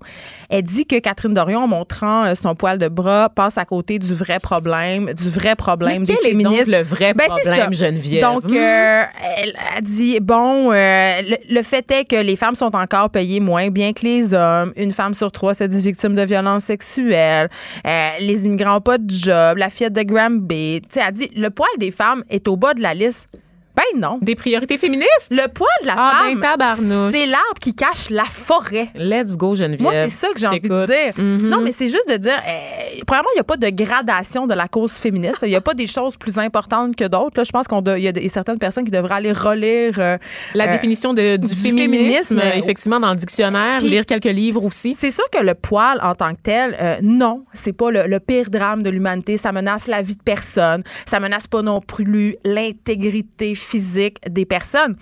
[0.48, 3.98] Elle dit que Catherine Dorion, en montrant euh, son poil de bras, passe à côté
[3.98, 6.70] du vrai problème, du vrai problème Mais des quel est donc féministes.
[6.70, 7.74] le vrai Ben, problème.
[7.74, 8.22] Geneviève?
[8.22, 9.02] Donc, euh,
[9.38, 13.40] elle a dit, bon, euh, le, le fait est que les femmes sont encore payées
[13.40, 14.72] moins bien que les hommes.
[14.76, 17.48] Une femme sur trois se dit victime de violences sexuelles.
[17.84, 19.58] Euh, les immigrants n'ont pas de job.
[19.58, 20.82] La fillette de Granby.
[20.82, 23.28] Tu sais, elle dit, le poil des femmes est au bas de la liste.
[23.74, 24.18] Ben non.
[24.20, 25.28] Des priorités féministes?
[25.30, 28.88] Le poil de la Ah, ben, femme, c'est l'arbre qui cache la forêt.
[28.94, 29.80] Let's go, Geneviève.
[29.80, 31.12] Moi, c'est ça que j'ai envie de dire.
[31.16, 31.48] Mhm.
[31.48, 34.52] Non, mais c'est juste de dire, euh, premièrement, il n'y a pas de gradation de
[34.54, 35.38] la cause féministe.
[35.42, 37.42] Il n'y a pas des choses plus importantes que d'autres.
[37.44, 39.94] Je pense qu'il y a des- certaines personnes qui devraient aller relire.
[39.98, 40.18] euh,
[40.54, 44.64] La euh, définition de, du, du féminisme, féminisme, effectivement, dans le dictionnaire, lire quelques livres
[44.64, 44.92] aussi.
[44.94, 48.20] C'est sûr que le poil en tant que tel, euh, non, c'est pas le, le
[48.20, 49.38] pire drame de l'humanité.
[49.38, 50.82] Ça menace la vie de personne.
[51.06, 54.96] Ça menace pas non plus l'intégrité physique des personnes.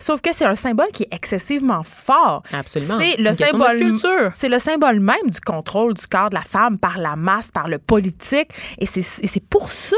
[0.00, 2.42] Sauf que c'est un symbole qui est excessivement fort.
[2.52, 2.98] Absolument.
[2.98, 4.30] C'est le symbole culture.
[4.32, 7.68] C'est le symbole même du contrôle du corps de la femme par la masse, par
[7.68, 8.48] le politique.
[8.78, 9.96] Et c'est pour ça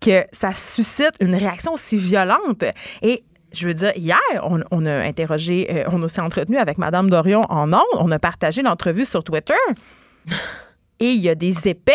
[0.00, 2.64] que ça suscite une réaction aussi violente.
[3.02, 7.10] Et je veux dire, hier, on, on a interrogé, euh, on s'est entretenu avec Madame
[7.10, 9.52] Dorion en ondes, on a partagé l'entrevue sur Twitter.
[11.00, 11.92] Et il y a des épais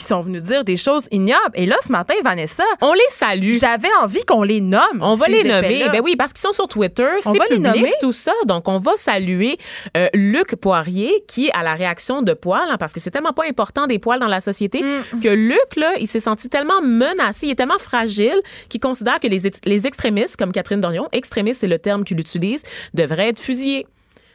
[0.00, 1.38] qui sont venus dire des choses ignobles.
[1.54, 3.52] Et là, ce matin, Vanessa, On les salue.
[3.52, 5.00] j'avais envie qu'on les nomme.
[5.00, 5.86] On va les nommer.
[5.92, 7.92] Ben oui, parce qu'ils sont sur Twitter, On c'est va les nommer.
[8.00, 8.32] tout ça.
[8.46, 9.58] Donc, on va saluer
[9.96, 13.44] euh, Luc Poirier, qui, à la réaction de poils, hein, parce que c'est tellement pas
[13.48, 15.20] important des poils dans la société, Mm.
[15.20, 19.26] que Luc, là, il s'est senti tellement menacé, il est tellement fragile, qu'il considère que
[19.28, 22.62] les, les extrémistes, comme Catherine Dorion, extrémistes, c'est le terme qu'il utilise,
[22.94, 23.86] devraient être fusillés.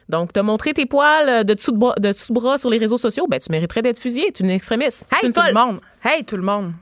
[0.08, 2.70] Donc, t'as montré tes poils euh, de dessous de, bras, de dessous de bras sur
[2.70, 4.30] les réseaux sociaux, ben, tu mériterais d'être fusillé.
[4.32, 5.04] Tu es une extrémiste.
[5.12, 5.80] Hey, une tout le monde.
[6.04, 6.72] Hey, tout le monde.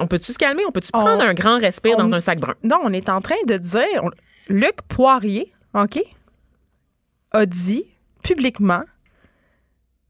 [0.00, 0.62] On peut-tu se calmer?
[0.66, 2.54] On peut-tu On- prendre un grand respire dans un sac brun?
[2.62, 4.02] Non, on est en train de dire.
[4.02, 4.10] on-
[4.48, 5.98] Luc Poirier, OK,
[7.32, 7.84] a dit
[8.22, 8.82] publiquement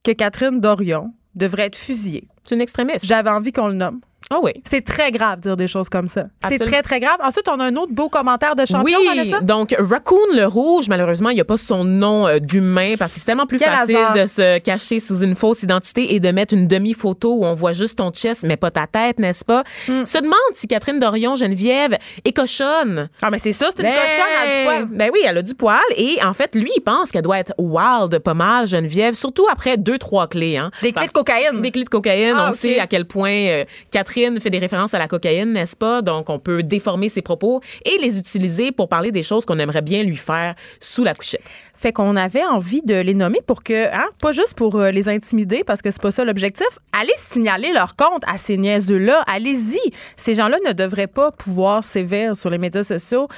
[0.03, 2.29] que Catherine Dorion devrait être fusillé.
[2.43, 3.07] C'est une extrémiste.
[3.07, 4.01] J'avais envie qu'on le nomme.
[4.31, 4.53] Ah oui.
[4.65, 6.25] C'est très grave de dire des choses comme ça.
[6.49, 7.17] C'est très, très grave.
[7.23, 9.41] Ensuite, on a un autre beau commentaire de champion, oui, Vanessa.
[9.41, 13.19] donc Raccoon le rouge, malheureusement, il n'y a pas son nom euh, d'humain parce que
[13.21, 14.15] c'est tellement plus Quel facile hasard.
[14.15, 17.73] de se cacher sous une fausse identité et de mettre une demi-photo où on voit
[17.73, 19.63] juste ton chest mais pas ta tête, n'est-ce pas?
[19.89, 20.05] Hmm.
[20.07, 23.11] Se demande si Catherine Dorion Geneviève est cochonne.
[23.21, 24.99] Ah, mais c'est ça, c'est une Ben, cochonne à du poil.
[24.99, 27.53] Ben oui, elle a du poil et en fait, lui, il pense qu'elle doit être
[27.59, 30.57] wild pas mal, Geneviève, surtout après deux, trois clés.
[30.57, 31.61] Hein, Des clés de cocaïne.
[31.61, 32.35] Des clés de cocaïne.
[32.39, 35.77] Ah, on sait à quel point euh, Catherine fait des références à la cocaïne, n'est-ce
[35.77, 36.03] pas?
[36.03, 39.83] Donc, on peut déformer ses propos et les utiliser pour parler des choses qu'on aimerait
[39.83, 41.43] bien lui faire sous la couchette.
[41.75, 45.09] Fait qu'on avait envie de les nommer pour que, hein, pas juste pour euh, les
[45.09, 49.25] intimider, parce que c'est pas ça l'objectif, allez signaler leur compte à ces niaiseux-là.
[49.27, 49.81] Allez-y.
[50.17, 53.29] Ces gens-là ne devraient pas pouvoir sévir sur les médias sociaux.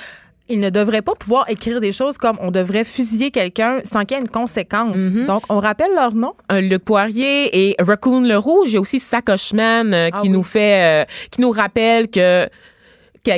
[0.49, 4.17] Ils ne devraient pas pouvoir écrire des choses comme on devrait fusiller quelqu'un sans qu'il
[4.17, 4.97] y ait une conséquence.
[5.27, 6.35] Donc, on rappelle leur nom.
[6.49, 8.69] Un Luc Poirier et Raccoon le Rouge.
[8.69, 10.29] Il y a aussi Sacochman euh, Ah qui oui.
[10.29, 12.49] nous fait, euh, qui nous rappelle que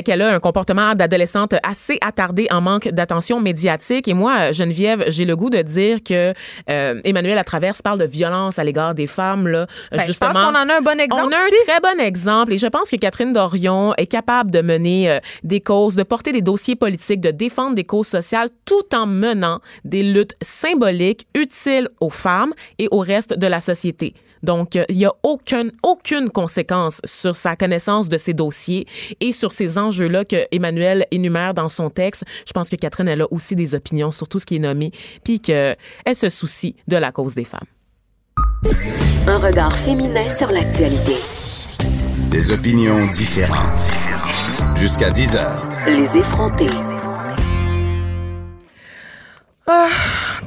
[0.03, 4.07] qu'elle a un comportement d'adolescente assez attardé en manque d'attention médiatique.
[4.07, 6.33] Et moi, Geneviève, j'ai le goût de dire que
[6.69, 9.47] euh, Emmanuel Latraverse parle de violence à l'égard des femmes.
[9.47, 11.55] Là, Ben, je justement, pense qu'on en a un bon exemple on a un ici.
[11.67, 15.61] très bon exemple et je pense que Catherine Dorion est capable de mener euh, des
[15.61, 20.03] causes, de porter des dossiers politiques, de défendre des causes sociales tout en menant des
[20.03, 24.13] luttes symboliques utiles aux femmes et au reste de la société.
[24.43, 28.87] Donc, euh, il n'y a aucune, aucune conséquence sur sa connaissance de ces dossiers
[29.19, 32.23] et sur ces enjeux-là que Emmanuel énumère dans son texte.
[32.47, 34.91] Je pense que Catherine, elle a aussi des opinions sur tout ce qui est nommé,
[35.23, 35.75] puis qu'elle
[36.13, 37.59] se soucie de la cause des femmes.
[39.27, 41.15] Un regard féminin sur l'actualité.
[42.29, 43.79] Des opinions différentes.
[44.75, 45.73] Jusqu'à 10 heures.
[45.87, 46.67] Les effrontés.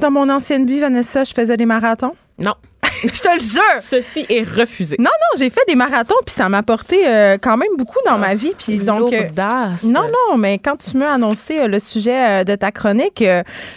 [0.01, 2.13] Dans mon ancienne vie, Vanessa, je faisais des marathons.
[2.39, 2.55] Non,
[3.03, 3.81] je te le jure!
[3.81, 4.95] ceci est refusé.
[4.99, 8.17] Non, non, j'ai fait des marathons, puis ça m'a apporté euh, quand même beaucoup dans
[8.17, 8.53] ma vie.
[8.57, 9.23] Puis donc, euh,
[9.87, 13.23] non, non, mais quand tu m'as annoncé euh, le sujet euh, de ta chronique,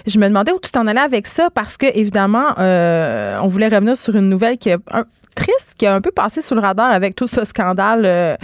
[0.07, 3.97] je me demandais où tu t'en allais avec ça parce que, évidemment, on voulait revenir
[3.97, 5.05] sur une nouvelle qui est un-
[5.37, 8.35] triste, qui a un peu passé sous le radar avec tout ce scandale euh,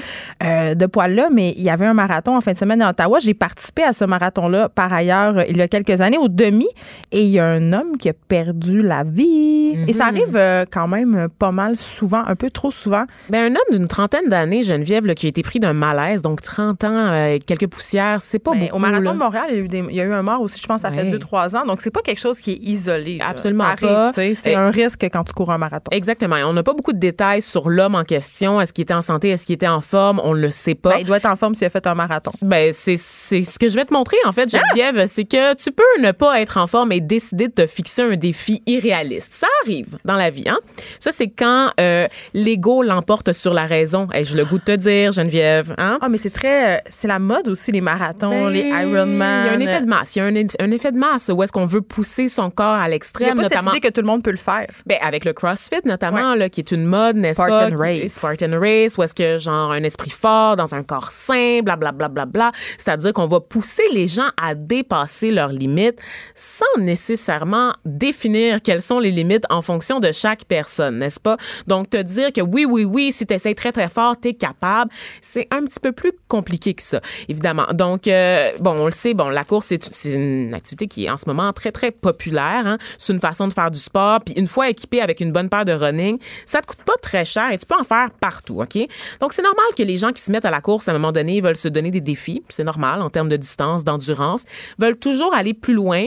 [0.44, 3.18] euh, de poils-là, mais il y avait un marathon en fin de semaine à Ottawa.
[3.20, 6.68] J'ai participé à ce marathon-là, par ailleurs, euh, il y a quelques années, au demi,
[7.11, 9.74] et il y a un homme qui a perdu la vie.
[9.88, 13.05] Et ça arrive euh, quand même pas mal souvent, un peu trop souvent.
[13.31, 16.42] Ben, un homme d'une trentaine d'années, Geneviève, là, qui a été pris d'un malaise, donc
[16.42, 18.76] 30 ans, quelques poussières, c'est pas Ben, beaucoup.
[18.76, 19.12] au marathon là.
[19.12, 20.66] de Montréal, il y, a eu des- il y a eu un mort aussi, je
[20.66, 21.11] pense, ça fait Ouais.
[21.11, 21.64] 2-3 ans.
[21.64, 23.18] Donc, c'est pas quelque chose qui est isolé.
[23.18, 23.26] là.
[23.31, 24.12] Absolument Ça arrive, pas.
[24.35, 25.90] C'est un risque quand tu cours un marathon.
[25.92, 26.37] Exactement.
[26.44, 28.61] On n'a pas beaucoup de détails sur l'homme en question.
[28.61, 29.29] Est-ce qu'il était en santé?
[29.29, 30.21] Est-ce qu'il était en forme?
[30.25, 30.95] On ne le sait pas.
[30.95, 32.33] Ben, il doit être en forme s'il a fait un marathon.
[32.42, 34.59] Ben, c'est c'est ce que je vais te montrer, en fait, Ah!
[34.59, 35.07] Geneviève.
[35.07, 38.16] C'est que tu peux ne pas être en forme et décider de te fixer un
[38.16, 39.33] défi irréaliste.
[39.35, 40.59] Ça arrive dans la vie, hein?
[40.99, 44.09] Ça, c'est quand euh, l'ego l'emporte sur la raison.
[44.12, 45.99] Hey, j'ai le goût de te dire, Geneviève, hein?
[46.01, 46.79] Ah, mais c'est très.
[46.79, 49.45] euh, C'est la mode aussi, les marathons, Ben, les Ironman.
[49.45, 50.16] Il y a un effet de masse.
[50.16, 50.35] Il y a un,
[50.66, 52.88] un effet de masse où est-ce qu'on veut pousser son corps à Il n'y a
[52.88, 53.73] l'extrême, pas cette notamment.
[53.73, 54.66] idée que tout le monde peut le faire.
[54.87, 57.68] Ben, avec le CrossFit, notamment, là, qui est une mode, n'est-ce pas?
[57.68, 58.12] Spartan qui- Race.
[58.12, 62.08] Spartan Race, où est-ce que, genre, un esprit fort dans un corps sain, blablabla.
[62.08, 62.52] Bla, bla, bla.
[62.78, 65.98] C'est-à-dire qu'on va pousser les gens à dépasser leurs limites
[66.35, 71.37] sans nécessairement définir quelles sont les limites en fonction de chaque personne, n'est-ce pas?
[71.66, 74.35] Donc, te dire que oui, oui, oui, si tu essaies très, très fort, tu es
[74.35, 77.66] capable, c'est un petit peu plus compliqué que ça, évidemment.
[77.72, 81.11] Donc, euh, bon, on le sait, bon, la course, c'est c'est une activité qui est
[81.11, 82.66] en ce moment très, très populaire.
[82.66, 82.78] Hein?
[82.96, 84.20] C'est une façon de faire du sport.
[84.24, 87.25] Puis une fois équipé avec une bonne paire de running, ça te coûte pas très
[87.25, 88.79] cher et tu peux en faire partout, OK?
[89.20, 91.12] Donc, c'est normal que les gens qui se mettent à la course, à un moment
[91.12, 92.42] donné, veulent se donner des défis.
[92.48, 94.44] C'est normal en termes de distance, d'endurance,
[94.79, 96.07] veulent toujours aller plus loin.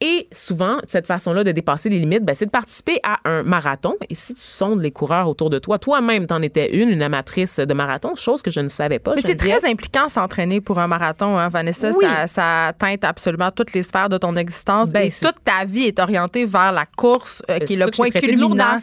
[0.00, 3.94] Et souvent, cette façon-là de dépasser les limites, ben, c'est de participer à un marathon.
[4.08, 7.58] Et si tu sondes les coureurs autour de toi, toi-même, t'en étais une, une amatrice
[7.58, 9.14] de marathon, chose que je ne savais pas.
[9.14, 11.90] Mais c'est très impliquant s'entraîner pour un marathon, hein, Vanessa.
[11.90, 12.04] Oui.
[12.04, 14.90] Ça, ça teinte absolument toutes les sphères de ton existence.
[14.90, 17.90] Ben, et toute ta vie est orientée vers la course, euh, Ben, qui est le
[17.90, 18.76] point culminant.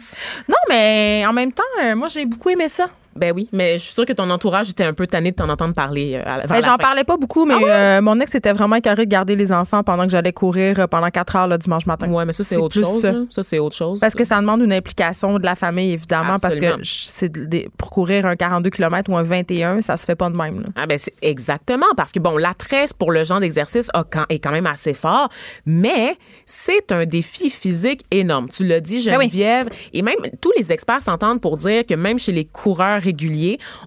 [0.48, 2.88] Non, mais en même temps, euh, moi, j'ai beaucoup aimé ça.
[3.16, 5.48] Ben oui, mais je suis sûre que ton entourage était un peu tanné de t'en
[5.48, 6.20] entendre parler.
[6.26, 9.36] euh, Ben, j'en parlais pas beaucoup, mais euh, mon ex était vraiment carré de garder
[9.36, 12.08] les enfants pendant que j'allais courir euh, pendant quatre heures le dimanche matin.
[12.10, 13.02] Ouais, mais ça, c'est autre chose.
[13.02, 13.12] ça.
[13.12, 13.20] là.
[13.30, 14.00] Ça, c'est autre chose.
[14.00, 16.76] Parce que ça demande une implication de la famille, évidemment, Absolument.
[16.76, 20.28] parce que des- pour courir un 42 km ou un 21, ça se fait pas
[20.30, 20.58] de même.
[20.60, 20.66] là.
[20.76, 23.90] Ah ben c'est exactement parce que bon l'attrait pour le genre d'exercice
[24.28, 25.28] est quand même assez fort,
[25.66, 28.48] mais c'est un défi physique énorme.
[28.50, 29.24] Tu l'as dit Ben oui.
[29.24, 33.03] Geneviève et même tous les experts s'entendent pour dire que même chez les coureurs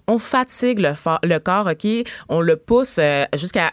[0.06, 1.86] on fatigue le, le corps, OK,
[2.28, 3.70] on le pousse euh, jusqu'à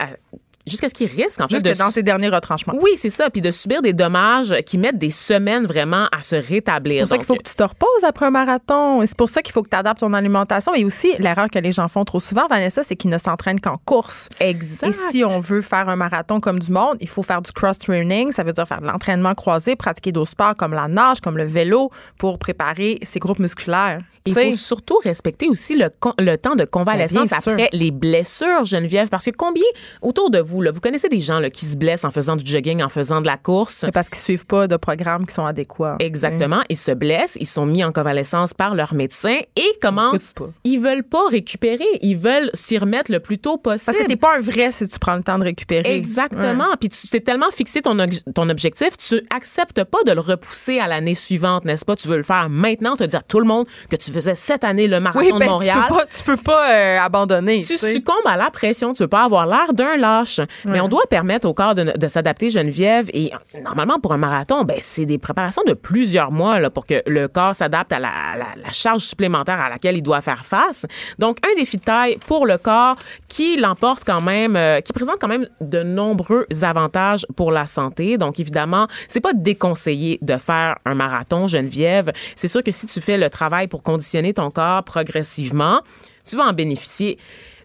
[0.68, 2.74] jusqu'à ce qu'ils risquent en fait de dans ses derniers retranchements.
[2.82, 3.30] oui, c'est ça.
[3.30, 6.94] Puis de subir des dommages qui mettent des semaines vraiment à se rétablir.
[6.94, 9.06] C'est pour ça qu'il faut que tu te reposes après un marathon.
[9.06, 10.74] C'est pour ça qu'il faut que tu adaptes ton alimentation.
[10.74, 13.76] Et aussi, l'erreur que les gens font trop souvent, Vanessa, c'est qu'ils ne s'entraînent qu'en
[13.86, 14.30] course.
[14.40, 14.88] Exact.
[14.88, 18.32] Et si on veut faire un marathon comme du monde, il faut faire du cross-training.
[18.32, 21.46] Ça veut dire faire de l'entraînement croisé, pratiquer d'autres sports comme la nage, comme le
[21.46, 24.02] vélo, pour préparer ses groupes musculaires.
[24.28, 27.52] Il faut surtout respecter aussi le, le temps de convalescence Ben, sûr.
[27.54, 29.64] après les blessures, Geneviève, parce que combien
[30.02, 32.46] autour de vous, là, vous connaissez des gens là, qui se blessent en faisant du
[32.50, 33.84] jogging, en faisant de la course?
[33.84, 35.96] mais parce qu'ils suivent pas de programmes qui sont adéquats.
[36.00, 40.34] Exactement, ils se blessent, ils sont mis en convalescence par leur médecin et commencent.
[40.34, 40.50] Pas.
[40.64, 43.86] Ils veulent pas récupérer, ils veulent s'y remettre le plus tôt possible.
[43.86, 45.96] Parce que t'es pas un vrai si tu prends le temps de récupérer.
[45.96, 46.68] Exactement.
[46.80, 50.80] Puis tu t'es tellement fixé ton, ob- ton objectif, tu acceptes pas de le repousser
[50.80, 51.96] à l'année suivante, n'est-ce pas?
[51.96, 54.64] Tu veux le faire maintenant, te dire à tout le monde que tu faisais cette
[54.64, 55.78] année le marathon Oui, de ben, Montréal.
[55.88, 57.60] tu peux pas, tu peux pas euh, abandonner.
[57.60, 57.94] tu tu sais.
[57.94, 60.40] succombes à la pression, tu veux pas avoir l'air d'un lâche.
[60.66, 63.10] Mais on doit permettre au corps de, de s'adapter, Geneviève.
[63.14, 63.32] Et
[63.64, 67.28] normalement, pour un marathon, ben, c'est des préparations de plusieurs mois là, pour que le
[67.28, 70.86] corps s'adapte à la, la- la charge supplémentaire à laquelle il doit faire face.
[71.20, 72.96] Donc, un défi de taille pour le corps
[73.28, 78.18] qui l'emporte quand même, euh, qui présente quand même de nombreux avantages pour la santé.
[78.18, 82.12] Donc, évidemment, c'est pas déconseillé de faire un marathon, Geneviève.
[82.36, 85.82] C'est sûr que si tu fais le travail pour conditionner ton corps progressivement,
[86.28, 87.18] tu vas en bénéficier.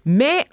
[0.05, 0.45] Mais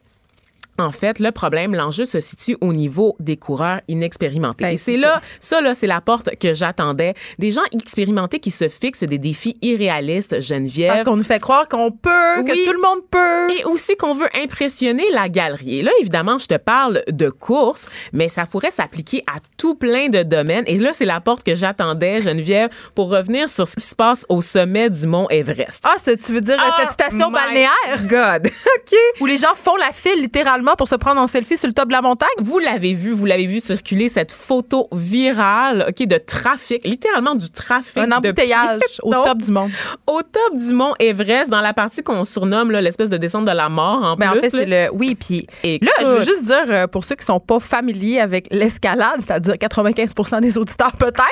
[0.80, 4.64] en fait, le problème, l'enjeu se situe au niveau des coureurs inexpérimentés.
[4.64, 7.14] Ben, Et c'est là, ça, là, c'est la porte que j'attendais.
[7.40, 10.94] Des gens expérimentés qui se fixent des défis irréalistes, Geneviève.
[10.94, 12.46] Parce qu'on nous fait croire qu'on peut, Oui.
[12.46, 13.54] que tout le monde peut.
[13.60, 15.80] Et aussi qu'on veut impressionner la galerie.
[15.80, 20.10] Et là, évidemment, je te parle de course, mais ça pourrait s'appliquer à tout plein
[20.10, 20.64] de domaines.
[20.68, 24.26] Et là, c'est la porte que j'attendais, Geneviève, pour revenir sur ce qui se passe
[24.30, 25.84] au sommet du mont Everest.
[25.88, 28.04] Ah, ça, tu veux dire euh, cette station my balnéaire?
[28.04, 28.48] God.
[28.78, 28.98] OK.
[29.22, 31.88] où les gens font la file littéralement pour se prendre en selfie sur le top
[31.88, 32.28] de la montagne?
[32.40, 37.50] Vous l'avez vu, vous l'avez vu circuler cette photo virale, OK, de trafic, littéralement du
[37.50, 37.98] trafic.
[37.98, 39.72] Un embouteillage au top du monde.
[40.06, 43.70] Au top du mont Everest, dans la partie qu'on surnomme l'espèce de descente de la
[43.70, 44.42] mort en Ben, en plus.
[44.42, 44.88] fait, c'est le.
[44.94, 48.48] Oui, puis là, je veux juste dire, euh, pour ceux qui sont pas familiers avec
[48.52, 51.24] l'escalade, c'est-à-dire 95 des auditeurs peut-être,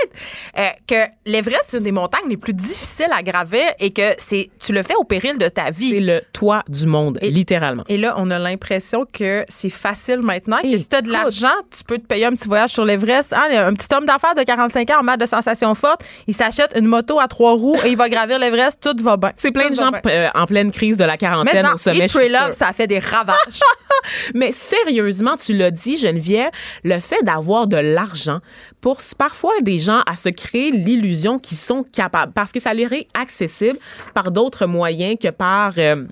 [0.58, 0.96] euh, que
[1.26, 4.84] l'Everest, c'est une des montagnes les plus difficiles à gravir et que c'est tu le
[4.84, 6.00] fais au péril de ta C'est vie.
[6.00, 7.84] le toit du monde, Et- littéralement.
[7.90, 10.58] Et là, on a l'impression que c'est facile maintenant.
[10.62, 13.34] Que si tu as de l'argent, tu peux te payer un petit voyage sur l'Everest.
[13.34, 16.72] Hein, un petit homme d'affaires de 45 ans en mode de sensations fortes, il s'achète
[16.76, 18.80] une moto à trois roues et il va gravir l'Everest.
[18.82, 19.32] Tout va bien.
[19.36, 20.02] C'est plein Tout de gens bien.
[20.08, 22.08] euh, en pleine crise de la Mais quarantaine non, au sommet.
[22.08, 23.36] Pray, Love, ça fait des ravages.
[24.34, 26.52] Mais sérieusement, tu l'as dit, Geneviève,
[26.84, 28.40] le fait d'avoir de l'argent
[28.82, 32.94] pousse parfois des gens à se créer l'illusion qu'ils sont capables parce que ça leur
[32.94, 33.78] est accessible
[34.14, 35.74] par d'autres moyens que par...
[35.78, 36.04] euh,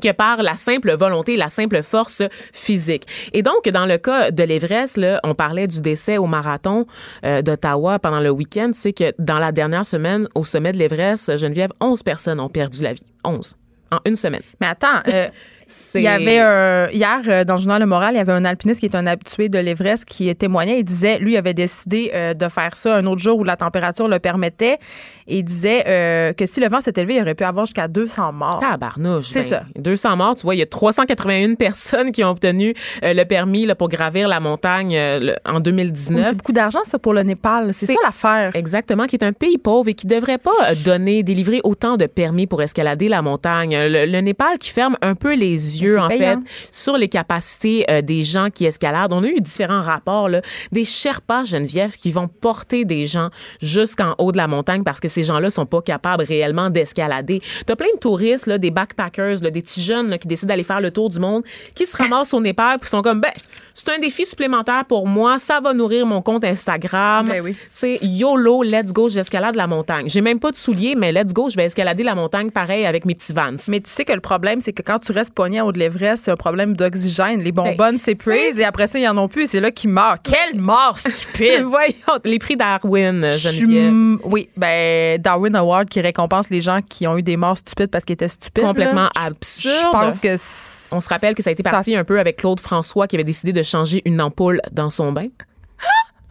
[0.00, 3.04] que par la simple volonté, la simple force physique.
[3.32, 6.86] Et donc, dans le cas de l'Everest, là, on parlait du décès au marathon
[7.24, 8.70] euh, d'Ottawa pendant le week-end.
[8.72, 12.82] C'est que dans la dernière semaine, au sommet de l'Everest, Geneviève, 11 personnes ont perdu
[12.82, 13.04] la vie.
[13.24, 13.56] 11.
[13.90, 14.42] En une semaine.
[14.60, 15.28] Mais attends, euh,
[15.94, 18.44] il y avait un, hier euh, dans le journal Le Moral, il y avait un
[18.44, 20.78] alpiniste qui est un habitué de l'Everest qui témoignait.
[20.80, 23.56] Il disait, lui, il avait décidé euh, de faire ça un autre jour où la
[23.56, 24.78] température le permettait.
[25.26, 27.88] Et il disait euh, que si le vent s'était élevé, il aurait pu avoir jusqu'à
[27.88, 28.58] 200 morts.
[28.60, 29.24] Tabarnouche.
[29.26, 29.62] C'est ben, ça.
[29.76, 33.64] 200 morts, tu vois, il y a 381 personnes qui ont obtenu euh, le permis
[33.64, 36.26] là, pour gravir la montagne le- en Oui, 2019.
[36.28, 37.72] C'est beaucoup d'argent, ça, pour le Népal.
[37.72, 38.50] C'est ça l'affaire.
[38.54, 42.46] Exactement, qui est un pays pauvre et qui devrait pas donner, délivrer autant de permis
[42.46, 43.74] pour escalader la montagne.
[43.74, 46.40] Le, le Népal qui ferme un peu les yeux, c'est en payant.
[46.40, 49.12] fait, sur les capacités euh, des gens qui escaladent.
[49.12, 54.14] On a eu différents rapports, là, des Sherpas, Geneviève, qui vont porter des gens jusqu'en
[54.18, 57.40] haut de la montagne parce que ces gens-là sont pas capables réellement d'escalader.
[57.66, 60.62] T'as plein de touristes, là, des backpackers, là, des petits jeunes là, qui décident d'aller
[60.62, 61.42] faire le tour du monde,
[61.74, 63.32] qui se ramassent au Népal puis sont comme, ben,
[63.74, 67.26] c'est un défi supplémentaire pour moi, ça va nourrir mon compte Instagram.
[67.26, 67.54] Ben oui.
[67.54, 70.08] Tu sais, YOLO, let's go, j'escalade la montagne.
[70.08, 73.04] J'ai même pas de souliers, mais let's go, je vais escalader la montagne pareil avec
[73.04, 73.56] mes petits vans.
[73.68, 75.80] Mais tu sais que le problème, c'est que quand tu restes pogné en haut de
[75.80, 77.42] l'Everest, c'est un problème d'oxygène.
[77.42, 79.90] Les bonbonnes Ben, s'épuisent et après ça, ils en ont plus et c'est là qu'ils
[79.90, 80.18] meurent.
[80.22, 81.62] Quelle mort stupide!
[81.64, 84.18] Voyons, les prix Darwin, Geneviève.
[84.24, 88.04] Oui, ben Darwin Award qui récompense les gens qui ont eu des morts stupides parce
[88.04, 88.64] qu'ils étaient stupides.
[88.64, 89.74] Complètement absurde.
[89.80, 92.60] Je pense que On se rappelle que ça a été parti un peu avec Claude
[92.60, 95.28] François qui avait décidé de changer une ampoule dans son bain?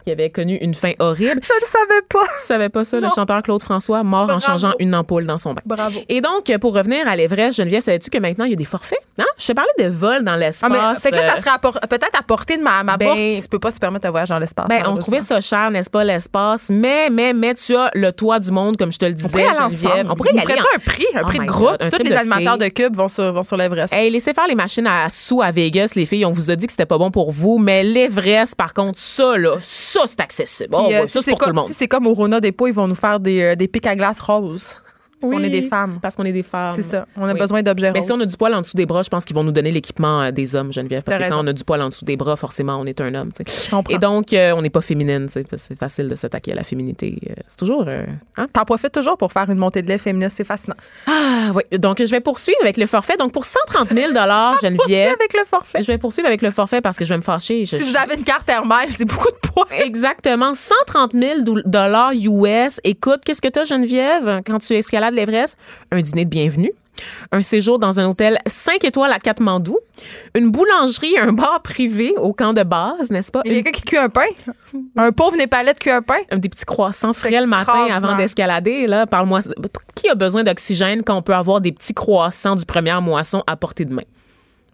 [0.04, 1.40] Qui avait connu une fin horrible.
[1.42, 2.24] Je le savais pas.
[2.38, 3.08] Tu savais pas ça, Non.
[3.08, 5.62] le chanteur Claude François, mort en changeant une ampoule dans son bain.
[5.64, 5.98] Bravo.
[6.08, 8.98] Et donc, pour revenir à l'Everest, Geneviève, savais-tu que maintenant, il y a des forfaits?
[9.18, 9.24] Hein?
[9.38, 10.70] Je te parlais de vol dans l'espace.
[10.74, 13.06] Ah, mais, fait que là, ça euh, serait peut-être à portée de ma, ma Ben-
[13.08, 14.66] bourse qui ne peut pas se permettre de voyager dans l'espace.
[14.68, 16.68] Ben, on trouvait ça cher, n'est-ce pas, l'espace?
[16.70, 19.44] Mais, mais, mais tu as le toit du monde, comme je te le On disais,
[19.44, 20.10] aller Geneviève.
[20.10, 20.60] On pourrait y Vous aller.
[20.60, 21.78] en- un prix, un Oh prix de groupe.
[21.80, 22.68] God, Tous les de animateurs filles.
[22.70, 23.92] de Cube vont sur, vont sur l'Everest.
[23.94, 26.24] Hey, laissez faire les machines à sous à Vegas, les filles.
[26.26, 29.36] On vous a dit que c'était pas bon pour vous, mais l'Everest, par contre, ça,
[29.36, 29.56] là,
[29.94, 30.74] ça, c'est accessible.
[30.76, 31.68] Oh, Puis, euh, ouais, si ça, c'est c'est pour tout comme, le monde.
[31.68, 33.94] si c'est comme au Rona Dépôt, ils vont nous faire des, euh, des pics à
[33.96, 34.74] glace roses.
[35.32, 35.98] On est des femmes.
[36.00, 36.70] Parce qu'on est des femmes.
[36.74, 37.06] C'est ça.
[37.16, 37.38] On a Oui.
[37.38, 38.06] besoin d'objets Mais roses.
[38.06, 39.70] si on a du poil en dessous des bras, je pense qu'ils vont nous donner
[39.70, 41.02] l'équipement euh, des hommes, Geneviève.
[41.02, 43.14] Parce que quand on a du poil en dessous des bras, forcément, on est un
[43.14, 43.30] homme.
[43.38, 43.94] Je comprends.
[43.94, 45.26] Et donc, euh, on n'est pas féminine.
[45.28, 45.46] C'est
[45.78, 47.18] facile de s'attaquer à la féminité.
[47.30, 47.84] Euh, C'est toujours.
[47.88, 48.04] euh,
[48.36, 48.46] hein?
[48.52, 50.36] T'en profites toujours pour faire une montée de lait féministe.
[50.36, 50.76] C'est fascinant.
[51.06, 51.62] Ah, oui.
[51.78, 53.16] Donc, je vais poursuivre avec le forfait.
[53.16, 55.08] Donc, pour 130 000 Poursuis Geneviève.
[55.18, 55.82] avec le forfait.
[55.82, 57.64] Je vais poursuivre avec le forfait parce que je vais me fâcher.
[57.64, 59.64] Je- Si vous avez une carte Hermès, c'est beaucoup de points.
[59.84, 60.54] Exactement.
[60.54, 62.80] 130 000 dollars US.
[62.84, 65.56] Écoute, qu'est-ce que tu as, Geneviève, quand tu escalades l'Everest?
[65.90, 66.72] Un dîner de bienvenue.
[67.32, 69.76] Un séjour dans un hôtel 5 étoiles à Katmandou.
[70.36, 73.40] Une boulangerie et un bar privé au camp de base, n'est-ce pas?
[73.44, 74.26] Il y a Une- quelqu'un qui cuit un pain?
[74.96, 76.18] Un pauvre Népalais de cuit un pain?
[76.36, 78.86] des petits croissants frais le matin avant d'escalader.
[78.86, 79.40] Là, parle-moi.
[79.96, 83.56] Qui a besoin d'oxygène quand on peut avoir des petits croissants du première moisson à
[83.56, 84.02] portée de main?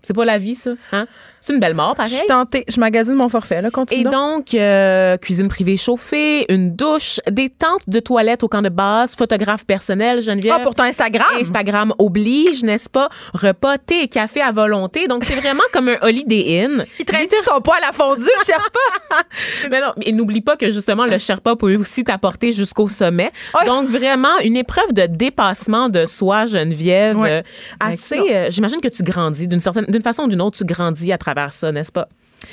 [0.03, 0.71] C'est pas la vie, ça?
[0.93, 1.07] Hein?
[1.41, 2.13] C'est une belle mort, Je pareil.
[2.15, 2.65] suis tentée.
[2.69, 3.63] Je magasine mon forfait.
[3.63, 4.01] Là, continue.
[4.01, 4.13] Et donc.
[4.13, 9.17] donc, euh, cuisine privée chauffée, une douche, des tentes de toilette au camp de base,
[9.17, 10.55] photographe personnel, Geneviève.
[10.59, 11.27] Ah, pour ton Instagram?
[11.39, 13.09] Instagram oblige, n'est-ce pas?
[13.35, 15.07] Repas, thé et café à volonté.
[15.09, 16.85] Donc, c'est vraiment comme un Holiday Inn.
[16.99, 18.53] Il traîne son poil à fondu, je sais
[19.11, 19.23] pas.
[19.71, 23.31] Mais non, mais n'oublie pas que justement, le Sherpa peut aussi t'apporter jusqu'au sommet.
[23.67, 27.19] Donc, vraiment, une épreuve de dépassement de soi, Geneviève.
[27.21, 27.43] Euh,
[27.79, 31.13] assez, euh, j'imagine que tu grandis d'une certaine, d'une façon ou d'une autre, tu grandis
[31.13, 32.09] à travers ça, n'est-ce pas?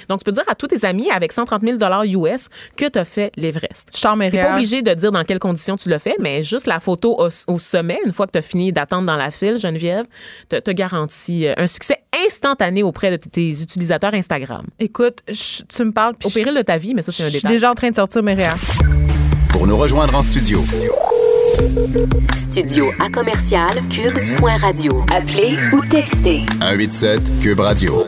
[0.10, 1.78] Donc, tu peux dire à tous tes amis avec 130 000
[2.26, 3.88] US que tu as fait l'Everest.
[3.96, 6.44] Je t'en T'es mets pas obligé de dire dans quelles conditions tu l'as fait, mais
[6.44, 9.32] juste la photo au, au sommet, une fois que tu as fini d'attendre dans la
[9.32, 10.04] file, Geneviève,
[10.50, 14.66] te, te garantit euh, un succès instantané auprès de tes utilisateurs Instagram.
[14.78, 16.16] Écoute, je- tu me parles.
[16.26, 17.54] Au péril de ta vie, mais ça, c'est un je suis détail.
[17.54, 18.52] déjà en train de sortir mes réels.
[19.48, 20.66] Pour nous rejoindre en studio,
[22.36, 25.04] Studio à commercial cube.radio.
[25.16, 28.04] Appelez ou textez 187 Cube Radio.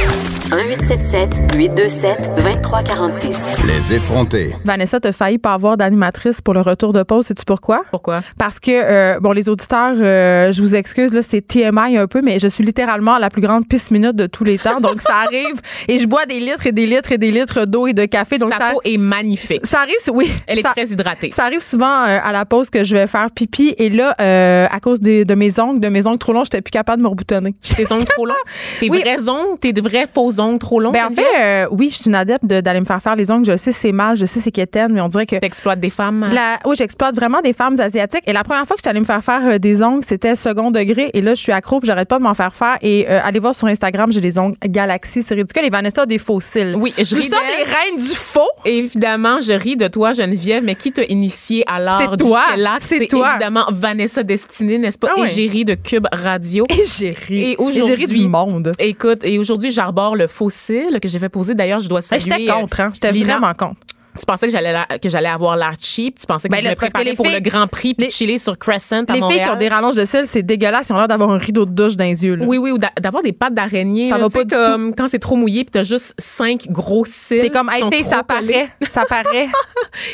[0.00, 3.38] 1877 827 2346.
[3.66, 4.50] Les effrontés.
[4.64, 7.26] Vanessa, t'as failli pas avoir d'animatrice pour le retour de pause.
[7.26, 7.82] Sais-tu pourquoi?
[7.90, 8.22] Pourquoi?
[8.38, 12.20] Parce que, euh, bon, les auditeurs, euh, je vous excuse, là, c'est TMI un peu,
[12.22, 14.80] mais je suis littéralement la plus grande pisse minute de tous les temps.
[14.80, 17.86] Donc, ça arrive et je bois des litres et des litres et des litres d'eau
[17.86, 18.38] et de café.
[18.38, 19.66] Donc, Sa ça, peau est magnifique.
[19.66, 20.32] ça arrive, oui.
[20.46, 21.30] Elle est ça, très hydratée.
[21.30, 24.66] ça arrive souvent euh, à la pause que je vais faire pipi et là, euh,
[24.70, 27.04] à cause des- de mes ongles, de mes ongles trop longs, j'étais plus capable de
[27.04, 27.54] me reboutonner.
[27.76, 28.34] Tes ongles trop longs?
[28.80, 29.00] Tes Oui.
[29.00, 29.58] vrais ongles?
[29.60, 30.92] Tes vrais faux ongles trop longs?
[30.92, 33.30] Ben, en fait, euh, oui, je suis une adepte de- d'aller me faire faire les
[33.30, 33.44] ongles.
[33.46, 36.28] Je sais c'est mal, je sais c'est quétaine, mais on dirait que T'exploites des femmes?
[36.32, 38.22] La- oui, j'exploite vraiment des femmes asiatiques.
[38.26, 40.36] Et la première fois que je suis allée me faire faire euh, des ongles, c'était
[40.36, 41.10] second degré.
[41.14, 42.76] Et là, je suis accro, puis j'arrête pas de m'en faire faire.
[42.82, 45.22] Et euh, allez voir sur Instagram, j'ai des ongles Galaxy.
[45.22, 45.64] C'est ridicule.
[45.64, 46.74] Et Vanessa a des fossiles.
[46.78, 47.66] Oui, je Nous ris sommes d'elle.
[47.66, 48.40] les reines du faux.
[48.64, 52.40] Évidemment, je ris de toi, Geneviève, mais qui t'a initié à l'art C'est du toi,
[52.80, 53.30] c'est toi.
[53.32, 55.08] évidemment Vanessa Destinée, n'est-ce pas?
[55.16, 55.26] Ah ouais.
[55.26, 56.64] Égérie de Cube Radio.
[56.70, 57.52] Et j'ai ri.
[57.52, 58.72] Et aujourd'hui- j'ai ri du monde.
[58.78, 61.54] Écoute, et aujourd'hui, j'arbore le fossile que j'ai fait poser.
[61.54, 62.38] D'ailleurs, je dois Mais saluer.
[62.38, 62.90] J'étais euh, contre, hein.
[62.92, 63.80] J'étais vraiment contre.
[64.18, 66.18] Tu pensais que j'allais la- que j'allais avoir l'air cheap?
[66.18, 68.10] Tu pensais que Ben je me préparais les pour filles- le Grand Prix puis les-
[68.10, 69.48] chiller sur Crescent à Les filles Montréal.
[69.48, 70.88] qui ont des rallonges de cils, c'est dégueulasse.
[70.88, 72.34] Ils ont l'air d'avoir un rideau de douche dans les yeux.
[72.34, 72.44] là.
[72.46, 74.08] Oui, oui, ou d'a- d'avoir des pattes d'araignée.
[74.08, 77.04] Ça là, va pas du comme quand c'est trop mouillé puis t'as juste cinq gros
[77.06, 77.40] cils.
[77.42, 78.68] T'es comme, hey, fille, ça paraît.
[78.88, 79.48] Ça paraît.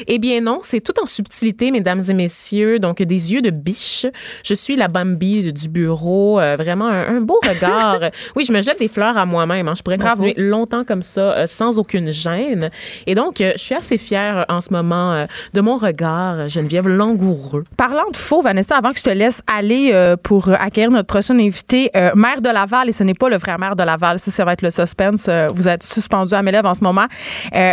[0.06, 2.78] Eh bien non, c'est tout en subtilité, mesdames et messieurs.
[2.78, 4.06] Donc des yeux de biche.
[4.44, 6.40] Je suis la Bambi du bureau.
[6.40, 8.00] Euh, vraiment un, un beau regard.
[8.36, 9.68] oui, je me jette des fleurs à moi-même.
[9.68, 9.74] hein.
[9.76, 10.22] Je pourrais Bravo.
[10.24, 12.70] continuer longtemps comme ça, euh, sans aucune gêne.
[13.06, 16.34] Et donc, euh, je suis assez fière euh, en ce moment euh, de mon regard,
[16.34, 17.64] euh, Geneviève, langoureux.
[17.76, 21.90] Parlant de faux, Vanessa, avant que je te laisse aller pour accueillir notre prochaine invité,
[21.96, 24.44] euh, maire de Laval, et ce n'est pas le vrai maire de Laval, ça, ça
[24.44, 25.28] va être le suspense.
[25.54, 27.06] vous êtes suspendu à mes lèvres en ce moment.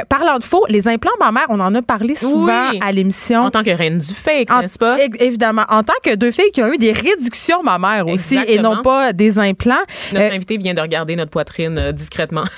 [0.09, 2.79] Parlant de faux, les implants mammaires, on en a parlé souvent Oui.
[2.85, 3.41] à l'émission.
[3.45, 4.97] En tant que reine du fake, n'est-ce pas?
[5.19, 5.63] Évidemment.
[5.69, 9.13] En tant que deux filles qui ont eu des réductions mammaires aussi et non pas
[9.13, 9.73] des implants.
[10.11, 12.43] Notre Euh, invité vient de regarder notre poitrine euh, discrètement.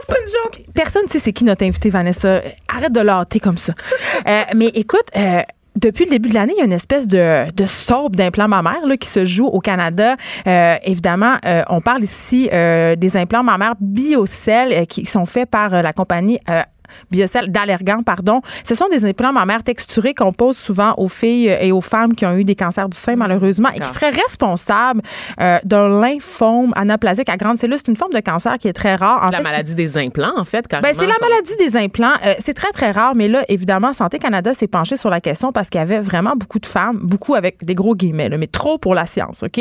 [0.00, 0.66] c'est pas une joke.
[0.74, 2.42] Personne ne sait c'est qui notre invité, Vanessa.
[2.68, 3.74] Arrête de l'hâter comme ça.
[4.26, 5.42] Euh, mais écoute, euh,
[5.78, 8.84] depuis le début de l'année, il y a une espèce de, de sorbe d'implants mammaires
[8.86, 10.16] là, qui se joue au Canada.
[10.46, 15.70] Euh, évidemment, euh, on parle ici euh, des implants mammaires Biocell qui sont faits par
[15.82, 16.40] la compagnie
[16.88, 18.40] euh, Biocel d'Allergan, pardon.
[18.64, 22.26] Ce sont des implants mammaires texturés qu'on pose souvent aux filles et aux femmes qui
[22.26, 25.02] ont eu des cancers du sein, malheureusement, et qui seraient responsables
[25.40, 27.76] euh, d'un lymphome anaplasique à grande cellule.
[27.78, 29.22] C'est une forme de cancer qui est très rare.
[29.22, 30.98] En la fait, maladie des implants, en fait, ben, carrément.
[30.98, 32.14] c'est la maladie des implants.
[32.24, 35.52] Euh, c'est très, très rare, mais là, évidemment, Santé Canada s'est penché sur la question
[35.52, 38.46] parce qu'il y avait vraiment beaucoup de femmes, beaucoup avec des gros guillemets, là, mais
[38.46, 39.60] trop pour la science, OK?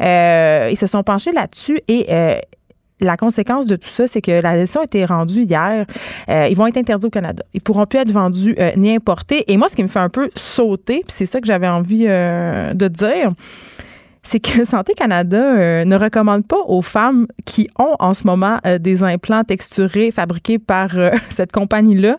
[0.00, 2.06] Euh, ils se sont penchés là-dessus et
[3.00, 5.86] la conséquence de tout ça, c'est que la décision a été rendue hier.
[6.28, 7.44] Euh, ils vont être interdits au Canada.
[7.52, 9.50] Ils pourront plus être vendus euh, ni importés.
[9.52, 12.06] Et moi, ce qui me fait un peu sauter, puis c'est ça que j'avais envie
[12.06, 13.32] euh, de dire,
[14.22, 19.02] c'est que Santé Canada ne recommande pas aux femmes qui ont en ce moment des
[19.02, 20.90] implants texturés fabriqués par
[21.28, 22.18] cette compagnie-là,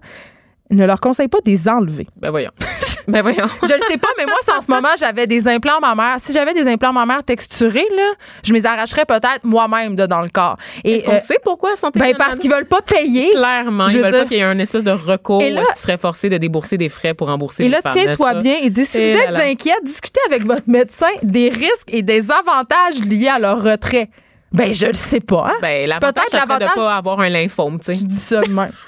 [0.70, 2.07] ne leur conseille pas de les enlever.
[2.18, 2.51] Ben voyons.
[3.07, 3.45] ben voyons.
[3.63, 6.34] Je le sais pas, mais moi, si en ce moment, j'avais des implants mammaires, si
[6.34, 8.11] j'avais des implants mammaires texturés, là,
[8.43, 10.57] je me les arracherais peut-être moi-même de dans le corps.
[10.84, 13.32] Et, Est-ce qu'on euh, sait pourquoi Santé ben, parce qu'ils veulent pas payer.
[13.32, 15.61] Clairement, Je ils veulent dire- pas qu'il y ait un espèce de recours Et là-
[15.61, 18.34] où qu'ils seraient forcés de débourser des frais pour rembourser Et les là, femmes, tiens-toi
[18.34, 18.41] n'est-ce pas?
[18.41, 19.45] bien et dis si Et vous là êtes là.
[19.45, 24.09] inquiète, discutez avec votre médecin des risques et des avantages liés à leur retrait.
[24.51, 25.47] Ben, je le sais pas.
[25.49, 25.57] Hein?
[25.61, 27.95] Ben, l'avantage, Peut-être ça de pas avoir un lymphome, tu sais.
[27.95, 28.71] Je dis ça de même.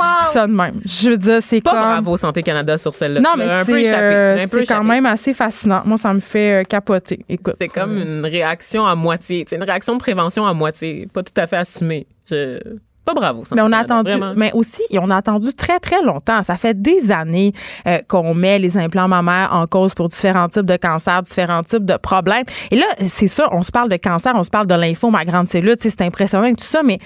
[0.00, 0.80] Je dis ça de même.
[0.84, 1.80] Je veux dire, c'est Pas comme...
[1.80, 3.20] bravo Santé Canada sur celle-là.
[3.20, 3.96] Non, Tu mais c'est échappé.
[4.04, 5.82] euh, c'est quand même assez fascinant.
[5.84, 7.24] Moi, ça me fait euh, capoter.
[7.28, 7.56] Écoute.
[7.60, 9.44] C'est comme une réaction à moitié.
[9.48, 11.08] C'est une réaction de prévention à moitié.
[11.12, 12.06] Pas tout à fait assumée.
[12.30, 12.60] Je...
[13.08, 14.34] Pas bravo, Mais on a attendu, vraiment.
[14.36, 16.42] mais aussi, on a attendu très, très longtemps.
[16.42, 17.54] Ça fait des années
[17.86, 21.86] euh, qu'on met les implants mammaires en cause pour différents types de cancers, différents types
[21.86, 22.44] de problèmes.
[22.70, 25.24] Et là, c'est ça, on se parle de cancer, on se parle de lymphome à
[25.24, 26.98] grande cellule, tu sais, c'est impressionnant et tout ça, mais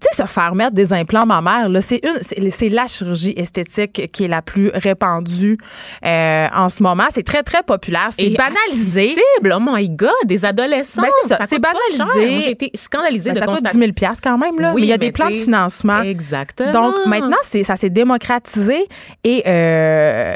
[0.00, 4.10] tu sais, se faire mettre des implants mammaires, là, c'est une, c'est la chirurgie esthétique
[4.12, 5.58] qui est la plus répandue
[6.04, 7.04] euh, en ce moment.
[7.10, 8.08] C'est très, très populaire.
[8.10, 9.10] C'est banalisé.
[9.10, 9.54] accessible.
[9.56, 11.02] Oh my God, des adolescents.
[11.02, 12.40] Ben, c'est ça, c'est banalisé.
[12.40, 13.92] J'ai été scandalisée Ben, de ça coûte constater.
[13.92, 14.72] 10 000 quand même, là.
[14.72, 16.02] Oui, mais il y a des plans de financement.
[16.02, 16.72] Exactement.
[16.72, 18.86] Donc maintenant, c'est ça s'est démocratisé
[19.24, 20.34] et euh,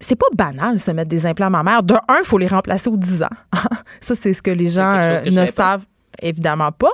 [0.00, 1.82] c'est pas banal se mettre des implants mammaires.
[1.82, 3.28] De un, il faut les remplacer aux 10 ans.
[4.00, 5.80] ça, c'est ce que les gens euh, ne savais pas.
[6.22, 6.92] Évidemment pas.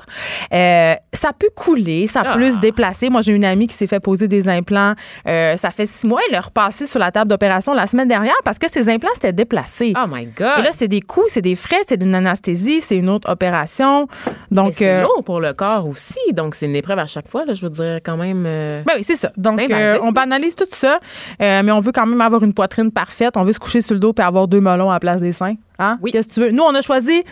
[0.53, 2.35] Euh, ça peut couler, ça Ah.
[2.35, 3.11] peut se déplacer.
[3.11, 4.95] Moi, j'ai une amie qui s'est fait poser des implants.
[5.27, 6.21] euh, ça fait six mois.
[6.29, 9.33] Elle est repassée sur la table d'opération la semaine dernière parce que ses implants s'étaient
[9.33, 9.93] déplacés.
[9.97, 10.59] Oh my God.
[10.59, 14.09] Et là, c'est des coûts, c'est des frais, c'est une anesthésie, c'est une autre opération.
[14.51, 16.19] Donc, c'est euh, long pour le corps aussi.
[16.33, 17.45] Donc, c'est une épreuve à chaque fois.
[17.45, 18.43] Là, je veux dire, quand même.
[18.45, 19.31] Ben oui, c'est ça.
[19.37, 19.61] Donc,
[20.03, 20.99] on banalise tout ça,
[21.41, 23.37] mais on veut quand même avoir une poitrine parfaite.
[23.37, 25.33] On veut se coucher sur le dos et avoir deux melons à la place des
[25.33, 25.55] seins.
[25.79, 25.99] Hein?
[26.03, 26.13] Oui.
[26.13, 26.51] Qu'est-ce que tu veux?
[26.51, 27.25] Nous, on a choisi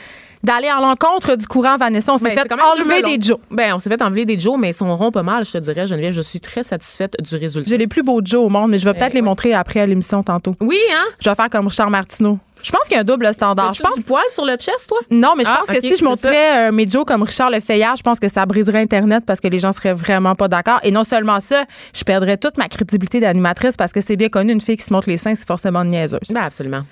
[0.43, 2.13] d'aller à l'encontre du courant Vanessa.
[2.13, 3.39] On s'est Ben, fait enlever des Joe.
[3.51, 5.59] Ben, on s'est fait enlever des Joe, mais ils sont ronds pas mal, je te
[5.59, 6.13] dirais, Geneviève.
[6.13, 7.69] Je suis très satisfaite du résultat.
[7.69, 9.87] J'ai les plus beaux Joe au monde, mais je vais peut-être les montrer après à
[9.87, 10.55] l'émission tantôt.
[10.61, 11.05] Oui, hein?
[11.23, 12.39] Je vais faire comme Richard Martineau.
[12.63, 13.73] Je pense qu'il y a un double standard.
[13.73, 14.99] Je pense du poil sur le chest, toi?
[15.11, 17.97] non, mais je Ah, pense que si je montrais euh, mes Joe comme Richard Lefayard,
[17.97, 20.79] je pense que ça briserait Internet parce que les gens seraient vraiment pas d'accord.
[20.83, 21.65] Et non seulement ça,
[21.95, 24.93] je perdrais toute ma crédibilité d'animatrice parce que c'est bien connu, une fille qui se
[24.93, 26.21] montre les seins, c'est forcément une niaiseuse.
[26.35, 26.83] Ben, absolument.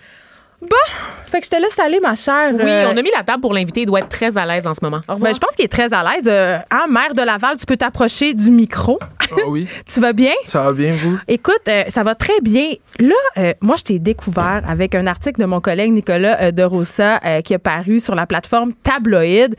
[1.27, 2.51] Fait que je te laisse aller, ma chère.
[2.55, 3.83] Oui, Euh, on a mis la table pour l'invité.
[3.83, 5.01] Il doit être très à l'aise en ce moment.
[5.09, 5.17] Au.
[5.17, 6.25] Ben, je pense qu'il est très à l'aise.
[6.27, 8.99] Euh, hein, maire de Laval, tu peux t'approcher du micro.
[9.31, 10.33] Ah oui, tu vas bien?
[10.47, 11.19] ça va bien, vous?
[11.29, 12.71] Écoute, euh, ça va très bien.
[12.99, 16.63] Là, euh, moi, je t'ai découvert avec un article de mon collègue Nicolas euh, de
[16.63, 19.55] Rossa euh, qui a paru sur la plateforme Tabloïd.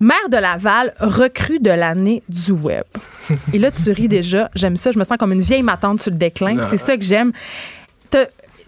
[0.00, 2.84] Maire de Laval, recrue de l'année du web.
[3.52, 4.48] Et là, tu ris déjà.
[4.54, 4.90] J'aime ça.
[4.92, 6.56] Je me sens comme une vieille matante sur le déclin.
[6.70, 7.32] C'est ça que j'aime.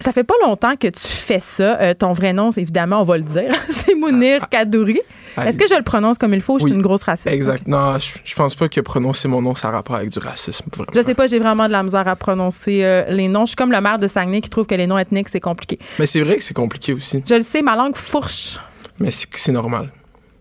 [0.03, 1.79] Ça fait pas longtemps que tu fais ça.
[1.81, 3.53] Euh, ton vrai nom, évidemment, on va le dire.
[3.69, 5.01] c'est Mounir Kadouri.
[5.37, 7.29] Est-ce que je le prononce comme il faut ou je suis une grosse raciste?
[7.29, 7.67] Exact.
[7.69, 10.65] Non, je, je pense pas que prononcer mon nom, ça a rapport avec du racisme.
[10.73, 10.91] Vraiment.
[10.95, 13.45] Je sais pas, j'ai vraiment de la misère à prononcer euh, les noms.
[13.45, 15.79] Je suis comme le maire de Saguenay qui trouve que les noms ethniques, c'est compliqué.
[15.99, 17.23] Mais c'est vrai que c'est compliqué aussi.
[17.29, 18.59] Je le sais, ma langue fourche.
[18.99, 19.91] Mais c'est normal.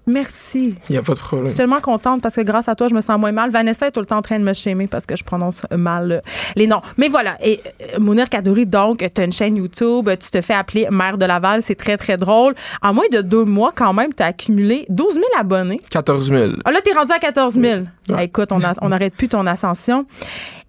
[0.09, 0.75] Merci.
[0.89, 1.49] Il n'y a pas de Je problème.
[1.49, 3.51] suis tellement contente parce que grâce à toi, je me sens moins mal.
[3.51, 6.11] Vanessa est tout le temps en train de me shamer parce que je prononce mal
[6.11, 6.19] euh,
[6.55, 6.81] les noms.
[6.97, 7.37] Mais voilà.
[7.43, 7.59] Et
[7.95, 11.25] euh, Mounir Kadouri, donc, tu as une chaîne YouTube, tu te fais appeler maire de
[11.25, 11.61] Laval.
[11.61, 12.55] C'est très, très drôle.
[12.81, 15.79] En moins de deux mois, quand même, tu as accumulé 12 000 abonnés.
[15.89, 16.51] 14 000.
[16.65, 17.63] Ah, là, t'es rendu à 14 000.
[17.81, 17.85] Ouais.
[18.15, 20.05] Ah, écoute, on n'arrête plus ton ascension.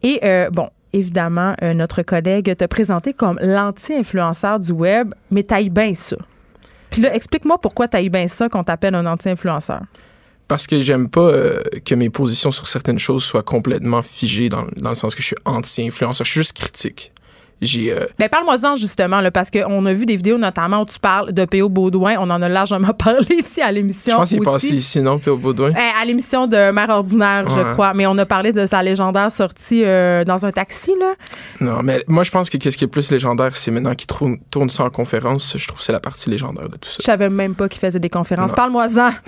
[0.02, 5.70] Et euh, bon, évidemment, euh, notre collègue t'a présenté comme l'anti-influenceur du web, mais t'ailles
[5.70, 6.16] bien ça.
[6.90, 9.82] Puis là, explique-moi pourquoi t'ailles bien ça qu'on t'appelle un anti-influenceur.
[10.48, 14.64] Parce que j'aime pas euh, que mes positions sur certaines choses soient complètement figées dans
[14.64, 16.24] le sens que je suis anti-influenceur.
[16.24, 17.12] Je suis juste critique.
[17.60, 20.98] J'ai euh, Ben, parle-moi-en justement, là, parce qu'on a vu des vidéos notamment où tu
[20.98, 21.68] parles de P.O.
[21.68, 22.16] Baudouin.
[22.18, 24.14] On en a largement parlé ici à l'émission.
[24.14, 25.72] je pense qu'il est passé ici non au Baudouin?
[25.72, 27.92] Eh, à l'émission de Mère Ordinaire, je crois.
[27.94, 31.14] Mais on a parlé de sa légendaire sortie euh, dans un taxi, là.
[31.60, 34.38] Non, mais moi je pense que qu'est-ce qui est plus légendaire, c'est maintenant qu'il tourne,
[34.50, 35.56] tourne ça en conférence.
[35.56, 36.96] Je trouve que c'est la partie légendaire de tout ça.
[37.00, 38.52] Je savais même pas qu'il faisait des conférences.
[38.52, 39.10] Parle-moi-en.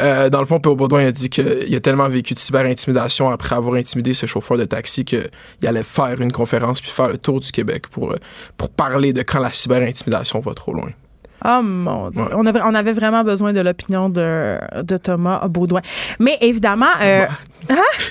[0.00, 0.74] Euh, dans le fond, P.O.
[0.74, 4.64] Baudouin a dit qu'il a tellement vécu de cyber-intimidation après avoir intimidé ce chauffeur de
[4.64, 5.28] taxi qu'il
[5.64, 8.16] allait faire une conférence puis faire le tour du Québec pour, euh,
[8.56, 10.90] pour parler de quand la cyber-intimidation va trop loin.
[11.46, 12.22] Oh mon Dieu.
[12.22, 12.28] Ouais.
[12.34, 15.82] On, avait, on avait vraiment besoin de l'opinion de, de Thomas Baudouin.
[16.18, 17.26] Mais évidemment, euh,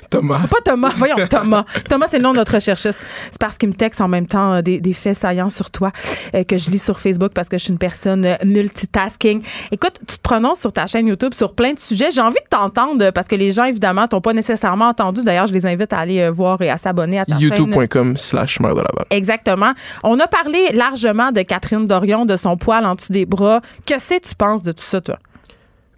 [0.10, 0.46] Thomas.
[0.48, 1.66] pas Thomas, voyons, Thomas.
[1.90, 2.96] Thomas, c'est le nom de notre chercheuse.
[3.32, 5.92] C'est parce qu'il me texte en même temps euh, des, des faits saillants sur toi
[6.36, 9.42] euh, que je lis sur Facebook parce que je suis une personne multitasking.
[9.72, 12.12] Écoute, tu te prononces sur ta chaîne YouTube sur plein de sujets.
[12.12, 15.24] J'ai envie de t'entendre parce que les gens, évidemment, t'ont pas nécessairement entendu.
[15.24, 17.50] D'ailleurs, je les invite à aller voir et à s'abonner à ta chaîne.
[17.50, 19.06] youtube.com slash mère de Laval.
[19.10, 19.74] Exactement.
[20.04, 22.96] On a parlé largement de Catherine Dorion, de son poil en
[23.26, 23.62] bras.
[23.86, 25.18] Que sais tu penses de tout ça, toi?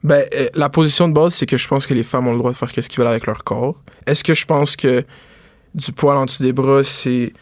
[0.04, 2.38] Ben, euh, la position de base, c'est que je pense que les femmes ont le
[2.38, 3.80] droit de faire ce qu'ils veulent avec leur corps.
[4.06, 5.04] Est-ce que je pense que
[5.74, 7.34] du poil en dessous des bras, c'est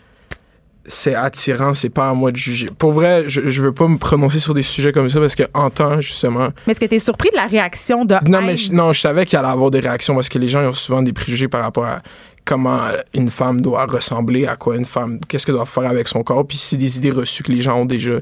[0.85, 2.67] c'est attirant, c'est pas à moi de juger?
[2.77, 5.43] Pour vrai, je, je veux pas me prononcer sur des sujets comme ça parce que
[5.53, 8.45] en temps, justement, Mais est-ce que tu es surpris de la réaction de Non, haine?
[8.45, 10.67] mais je, non, je savais qu'il allait avoir des réactions parce que les gens ils
[10.67, 11.99] ont souvent des préjugés par rapport à
[12.45, 12.79] comment
[13.13, 16.45] une femme doit ressembler, à quoi une femme, qu'est-ce qu'elle doit faire avec son corps.
[16.45, 18.19] Puis c'est des idées reçues que les gens ont déjà,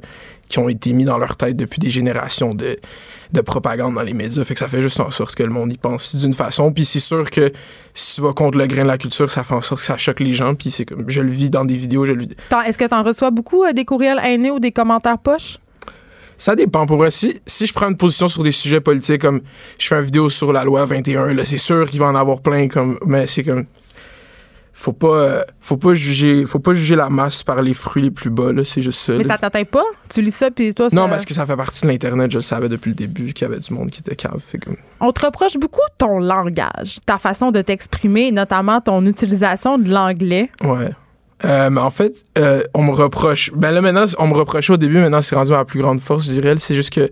[0.48, 2.78] qui ont été mis dans leur tête depuis des générations de,
[3.32, 4.44] de propagande dans les médias.
[4.44, 6.72] Fait que ça fait juste en sorte que le monde y pense d'une façon.
[6.72, 7.52] Puis c'est sûr que
[7.94, 9.98] si tu vas contre le grain de la culture, ça fait en sorte que ça
[9.98, 10.56] choque les gens.
[10.56, 12.30] Puis c'est comme, je le vis dans des vidéos, je le vis.
[12.66, 15.58] Est-ce que tu en reçois beaucoup euh, des courriels haineux ou des commentaires poches?
[16.38, 16.88] Ça dépend.
[16.88, 19.42] Pour vrai, si, si je prends une position sur des sujets politiques, comme
[19.78, 22.42] je fais une vidéo sur la loi 21, là, c'est sûr qu'il va en avoir
[22.42, 23.66] plein, comme, mais c'est comme.
[24.74, 28.10] Faut pas, euh, faut pas juger, faut pas juger la masse par les fruits les
[28.12, 29.14] plus bas, là, c'est juste ça.
[29.14, 29.84] Mais ça t'atteint pas?
[30.10, 32.38] Tu lis ça, puis toi, ça- Non, parce que ça fait partie de l'Internet, je
[32.38, 34.40] le savais depuis le début, qu'il y avait du monde qui était cave.
[34.40, 34.60] Fait.
[35.02, 40.50] On te reproche beaucoup ton langage, ta façon de t'exprimer, notamment ton utilisation de l'anglais.
[40.64, 40.90] Ouais.
[41.44, 43.52] Euh, mais en fait, euh, on me reproche.
[43.54, 46.26] Ben là, maintenant, on me reprochait au début, maintenant, c'est rendu ma plus grande force,
[46.28, 46.56] je dirais.
[46.60, 47.10] C'est juste que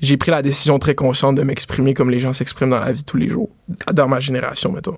[0.00, 3.00] j'ai pris la décision très consciente de m'exprimer comme les gens s'expriment dans la vie
[3.00, 3.48] de tous les jours,
[3.92, 4.96] dans ma génération, mettons.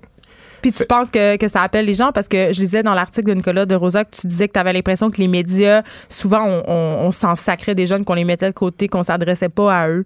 [0.63, 2.11] Puis tu penses que, que ça appelle les gens?
[2.11, 4.59] Parce que je lisais dans l'article de Nicolas de Rosa que tu disais que tu
[4.59, 8.23] avais l'impression que les médias, souvent, on, on, on s'en sacrait des jeunes, qu'on les
[8.23, 10.05] mettait de côté, qu'on s'adressait pas à eux.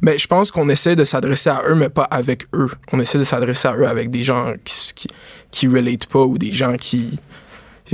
[0.00, 2.68] Mais je pense qu'on essaie de s'adresser à eux, mais pas avec eux.
[2.92, 5.08] On essaie de s'adresser à eux avec des gens qui, qui,
[5.50, 7.18] qui relate pas ou des gens qui.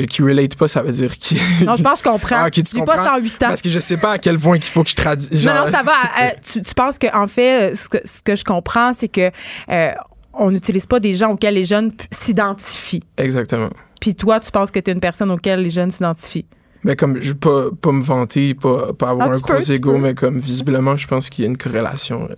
[0.08, 1.34] Qui relate pas, ça veut dire qui.
[1.66, 2.36] Non, je pense que je comprends.
[2.38, 3.14] Ah, ok, tu J'ai pas comprends?
[3.16, 3.36] 108 ans.
[3.48, 5.46] Parce que je sais pas à quel point qu'il faut que je traduise.
[5.46, 5.92] Non, non, ça va.
[5.92, 9.30] Euh, tu, tu penses qu'en fait, euh, ce que, ce que je comprends, c'est que
[9.68, 9.90] euh,
[10.34, 13.02] on n'utilise pas des gens auxquels les jeunes s'identifient.
[13.18, 13.70] Exactement.
[14.00, 16.46] Puis toi, tu penses que tu es une personne auquel les jeunes s'identifient?
[16.84, 19.98] Mais comme je veux pas, pas me vanter, pas, pas avoir Ah, un gros ego,
[19.98, 22.28] mais comme visiblement, je pense qu'il y a une corrélation.
[22.30, 22.34] euh,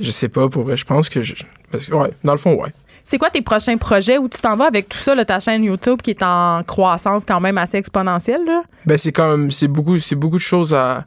[0.00, 1.22] Je sais pas, pour vrai, je pense que.
[1.22, 1.34] Je,
[1.72, 2.72] parce que, ouais, dans le fond, ouais.
[3.02, 5.64] C'est quoi tes prochains projets où tu t'en vas avec tout ça, là, ta chaîne
[5.64, 8.44] YouTube qui est en croissance quand même assez exponentielle?
[8.46, 8.62] Là?
[8.86, 9.50] Ben, c'est quand même.
[9.50, 11.04] C'est beaucoup, c'est beaucoup de choses à,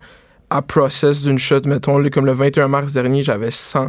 [0.49, 1.61] à process d'une shot.
[1.65, 3.87] Mettons, comme le 21 mars dernier, j'avais 100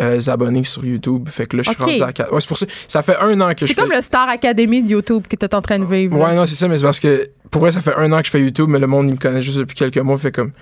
[0.00, 1.28] euh, abonnés sur YouTube.
[1.28, 1.88] Fait que là, je suis Ok.
[1.90, 2.32] rendu à 4.
[2.32, 2.66] Ouais, c'est pour ça.
[2.86, 3.96] Ça fait un an que je C'est comme fais.
[3.96, 6.16] le Star Academy de YouTube que tu es en train de vivre.
[6.18, 6.24] là.
[6.26, 8.26] Ouais, non, c'est ça, mais c'est parce que pour vrai, ça fait un an que
[8.26, 10.16] je fais YouTube, mais le monde, il me connaît juste depuis quelques mois.
[10.18, 10.52] Fait comme.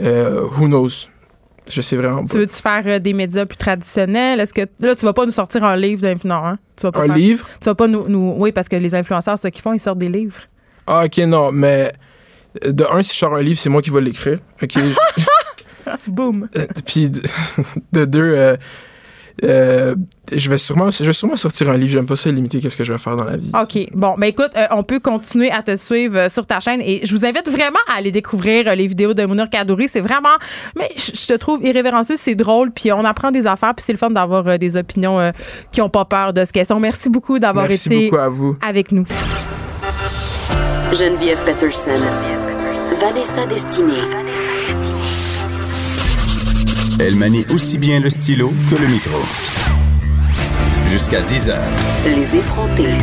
[0.00, 1.08] Euh, who knows?
[1.70, 4.40] Je sais vraiment Tu veux-tu faire euh, des médias plus traditionnels?
[4.40, 6.44] Est-ce que là, tu vas pas nous sortir un livre d'influenceurs?
[6.44, 6.58] Hein?
[6.76, 7.46] Tu vas pas Un faire- livre?
[7.60, 9.98] Tu vas pas nous, nous- Oui, parce que les influenceurs, ce qu'ils font, ils sortent
[9.98, 10.40] des livres.
[10.86, 11.92] Ah, ok, non, mais.
[12.64, 14.38] euh, De un, si je sors un livre, c'est moi qui vais l'écrire.
[14.62, 14.74] Ok?
[16.06, 16.48] Boum.
[16.56, 17.20] Euh, Puis de,
[17.92, 18.56] de deux, euh,
[19.44, 19.94] euh,
[20.30, 21.90] je vais sûrement, je vais sûrement sortir un livre.
[21.92, 23.50] J'aime pas ça limiter qu'est-ce que je vais faire dans la vie.
[23.60, 23.88] OK.
[23.94, 27.00] Bon, ben écoute, euh, on peut continuer à te suivre euh, sur ta chaîne et
[27.04, 29.88] je vous invite vraiment à aller découvrir euh, les vidéos de Mounir Kadouri.
[29.88, 30.36] C'est vraiment,
[30.78, 33.92] mais je je te trouve irrévérencieux, c'est drôle, puis on apprend des affaires, puis c'est
[33.92, 35.30] le fun d'avoir euh, des opinions euh,
[35.72, 36.78] qui ont pas peur de ce qu'elles sont.
[36.78, 38.56] Merci beaucoup d'avoir Merci été beaucoup à vous.
[38.66, 39.06] avec nous.
[40.92, 42.00] Geneviève Peterson.
[43.00, 44.31] Vanessa Destinée.
[47.00, 49.18] Elle manie aussi bien le stylo que le micro.
[50.86, 51.58] Jusqu'à 10 heures.
[52.04, 52.94] Les effrontés.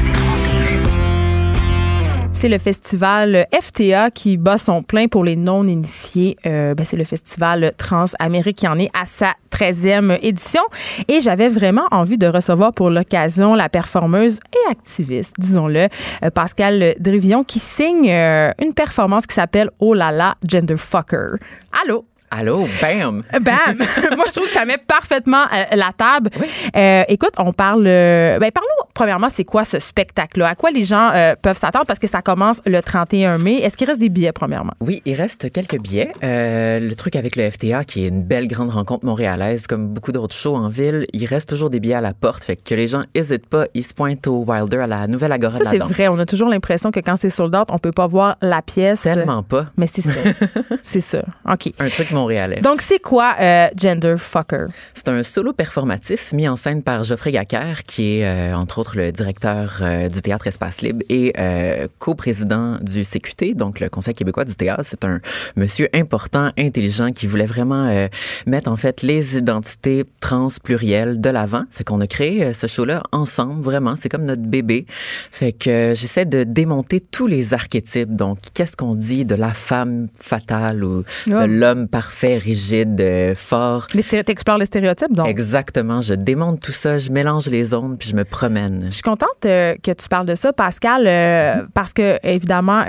[2.34, 6.38] C'est le festival FTA qui bat son plein pour les non-initiés.
[6.46, 10.62] Euh, ben, c'est le festival Trans-Amérique qui en est à sa 13e édition.
[11.08, 15.90] Et j'avais vraiment envie de recevoir pour l'occasion la performeuse et activiste, disons-le,
[16.24, 21.38] euh, Pascal Drivillon, qui signe euh, une performance qui s'appelle Oh là là, Genderfucker.
[21.84, 22.06] Allô?
[22.32, 23.22] Allô, bam!
[23.42, 23.78] Bam!
[24.16, 26.30] Moi, je trouve que ça met parfaitement euh, la table.
[26.76, 27.86] Euh, écoute, on parle.
[27.88, 30.50] euh, ben, parlons, premièrement, c'est quoi ce spectacle-là?
[30.50, 31.86] À quoi les gens euh, peuvent s'attendre?
[31.88, 33.56] Parce que ça commence le 31 mai.
[33.56, 34.74] Est-ce qu'il reste des billets, premièrement?
[34.80, 36.12] Oui, il reste quelques billets.
[36.24, 40.12] Euh, le truc avec le FTA, qui est une belle grande rencontre montréalaise, comme beaucoup
[40.12, 42.44] d'autres shows en ville, il reste toujours des billets à la porte.
[42.44, 45.54] Fait que les gens n'hésitent pas, ils se pointent au Wilder, à la nouvelle Agora
[45.54, 46.08] Ça, de la c'est vrai.
[46.10, 49.02] On a toujours l'impression que quand c'est sold out, on peut pas voir la pièce.
[49.02, 49.66] Tellement pas.
[49.78, 50.12] Mais c'est ça.
[50.84, 51.24] c'est ça.
[51.52, 51.72] OK.
[51.80, 52.62] Un truc montréalais.
[52.62, 54.68] Donc, c'est quoi euh, Gender Fucker?
[54.94, 58.98] C'est un solo performatif mis en scène par Geoffrey Gacker, qui est euh, entre autres
[58.98, 61.34] le directeur euh, du Théâtre Espace Libre et
[62.00, 64.84] co-président du CQT, donc le Conseil québécois du théâtre.
[64.86, 65.20] C'est un
[65.56, 68.08] monsieur important, intelligent, qui voulait vraiment
[68.46, 71.64] mettre en fait les identités trans plurielles de l'avant.
[71.72, 73.96] Fait qu'on a créé ce show-là ensemble, vraiment.
[73.96, 74.86] C'est comme notre bébé.
[75.32, 78.16] Fait que j'essaie de démonter tous les archétypes.
[78.16, 83.88] Donc, qu'est-ce qu'on dit de la femme fatale ou de l'homme parfait, rigide, euh, fort?
[83.93, 85.28] Les T'explores les stéréotypes, donc?
[85.28, 86.01] Exactement.
[86.01, 88.86] Je démonte tout ça, je mélange les ondes, puis je me promène.
[88.88, 92.84] Je suis contente euh, que tu parles de ça, Pascal, euh, parce que évidemment,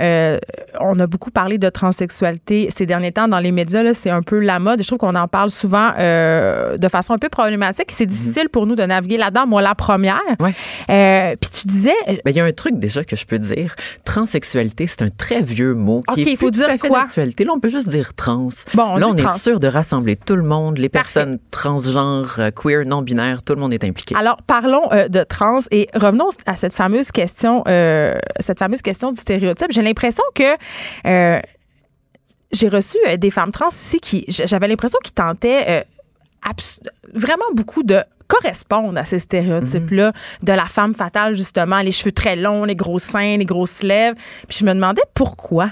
[0.79, 3.83] on a beaucoup parlé de transsexualité ces derniers temps dans les médias.
[3.83, 4.81] là, C'est un peu la mode.
[4.81, 7.91] Je trouve qu'on en parle souvent de façon un peu problématique.
[7.91, 9.47] C'est difficile pour nous de naviguer là-dedans.
[9.47, 10.21] Moi, la première.
[10.39, 11.35] Ouais.
[11.39, 13.75] Puis tu disais, Ben, il y a un truc déjà que je peux dire.
[14.05, 16.03] Transsexualité, c'est un très vieux mot.
[16.07, 17.07] OK, il faut dire quoi?
[17.15, 18.49] Là, on peut juste dire trans.
[18.73, 19.35] Bon, on Là, on trans.
[19.35, 21.13] est sûr de rassembler tout le monde, les Parfait.
[21.13, 24.15] personnes transgenres, euh, queer, non-binaires, tout le monde est impliqué.
[24.15, 29.11] Alors, parlons euh, de trans et revenons à cette fameuse question, euh, cette fameuse question
[29.11, 29.71] du stéréotype.
[29.71, 30.55] J'ai l'impression que
[31.05, 31.39] euh,
[32.51, 35.85] j'ai reçu des femmes trans ici qui, j'avais l'impression qu'ils tentaient
[37.13, 42.35] vraiment beaucoup de correspondre à ces stéréotypes-là de la femme fatale, justement, les cheveux très
[42.35, 44.15] longs, les gros seins, les grosses lèvres.
[44.47, 45.69] Puis je me demandais pourquoi.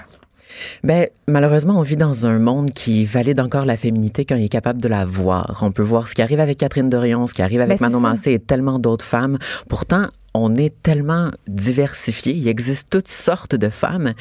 [0.83, 4.49] Ben, malheureusement, on vit dans un monde qui valide encore la féminité quand il est
[4.49, 5.59] capable de la voir.
[5.61, 7.99] On peut voir ce qui arrive avec Catherine Dorion, ce qui arrive avec Ben, Manon.
[7.99, 9.37] Massé et tellement d'autres femmes.
[9.67, 10.07] Pourtant,
[10.43, 12.33] on est tellement diversifié.
[12.33, 14.13] Il existe toutes sortes de femmes.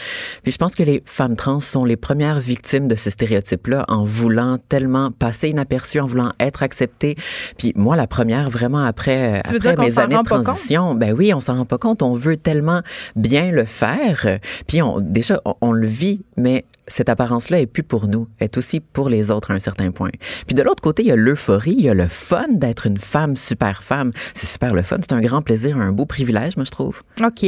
[0.42, 4.04] Puis je pense que les femmes trans sont les premières victimes de ces stéréotypes-là en
[4.04, 7.16] voulant tellement passer inaperçues, en voulant être acceptées.
[7.56, 11.40] Puis moi, la première, vraiment après, Tu après mes années de transition, ben oui, on
[11.40, 12.02] s'en rend pas compte.
[12.02, 12.82] On veut tellement
[13.16, 14.38] bien le faire.
[14.66, 18.56] Puis on, déjà, on, on le vit, mais cette apparence-là est plus pour nous, est
[18.56, 20.10] aussi pour les autres à un certain point.
[20.46, 22.98] Puis de l'autre côté, il y a l'euphorie, il y a le fun d'être une
[22.98, 24.10] femme super femme.
[24.34, 27.02] C'est super le fun, c'est un grand plaisir, un beau privilège, moi je trouve.
[27.24, 27.44] OK.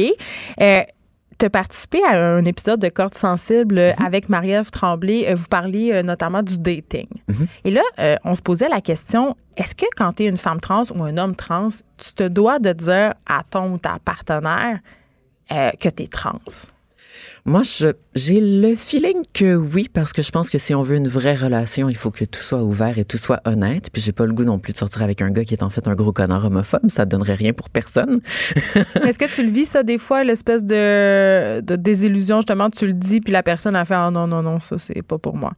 [0.61, 0.81] Euh,
[1.39, 5.25] tu as participé à un épisode de Cordes sensibles euh, avec Marie-Ève Tremblay.
[5.27, 7.07] Euh, Vous parliez euh, notamment du dating.
[7.65, 10.59] Et là, euh, on se posait la question est-ce que quand tu es une femme
[10.59, 14.79] trans ou un homme trans, tu te dois de dire à ton ou ta partenaire
[15.51, 16.37] euh, que tu es trans?
[17.45, 17.61] Moi,
[18.15, 21.35] j'ai le feeling que oui, parce que je pense que si on veut une vraie
[21.35, 23.89] relation, il faut que tout soit ouvert et tout soit honnête.
[23.91, 25.69] Puis j'ai pas le goût non plus de sortir avec un gars qui est en
[25.69, 26.89] fait un gros connard homophobe.
[26.89, 28.21] Ça donnerait rien pour personne.
[29.05, 32.93] Est-ce que tu le vis, ça, des fois, l'espèce de, de désillusion, justement, tu le
[32.93, 35.53] dis, puis la personne a fait Ah non, non, non, ça, c'est pas pour moi.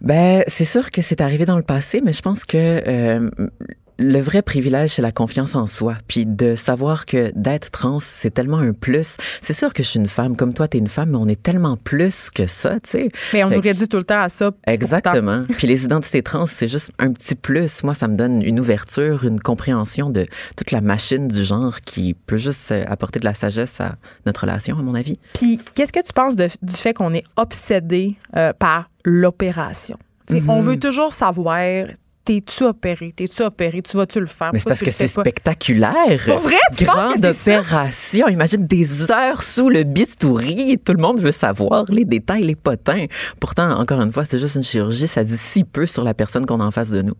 [0.00, 3.30] Ben, c'est sûr que c'est arrivé dans le passé, mais je pense que euh,
[3.98, 5.94] le vrai privilège, c'est la confiance en soi.
[6.06, 9.16] Puis de savoir que d'être trans, c'est tellement un plus.
[9.40, 11.42] C'est sûr que je suis une femme, comme toi, t'es une femme, mais on est
[11.42, 13.08] tellement plus que ça, tu sais.
[13.32, 14.52] Mais on Fait nous que- réduit tout le temps à ça.
[14.66, 15.44] Exactement.
[15.56, 17.82] Puis les identités trans, c'est juste un petit plus.
[17.82, 20.26] Moi, ça me donne une ouverture, une compréhension de
[20.56, 23.96] toute la machine du genre qui peut juste euh, apporter de la sagesse à
[24.26, 25.18] notre relation, à mon avis.
[25.34, 29.98] Puis, qu'est-ce que tu penses de- du fait qu'on est obsédé euh, par l'opération?
[30.30, 30.42] Mm-hmm.
[30.48, 31.58] On veut toujours savoir,
[32.28, 33.14] t'es-tu opéré?
[33.16, 33.80] T'es-tu opéré?
[33.80, 34.50] Tu vas-tu le faire?
[34.52, 36.20] Mais c'est parce que c'est spectaculaire.
[36.26, 36.56] Pour vrai?
[36.76, 37.60] Tu penses Grande que c'est ça?
[37.60, 38.28] opération.
[38.28, 40.78] Imagine des heures sous le bistouri.
[40.84, 43.06] Tout le monde veut savoir les détails, les potins.
[43.40, 45.08] Pourtant, encore une fois, c'est juste une chirurgie.
[45.08, 47.14] Ça dit si peu sur la personne qu'on a en face de nous.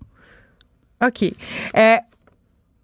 [1.03, 1.33] OK.
[1.77, 1.97] Euh,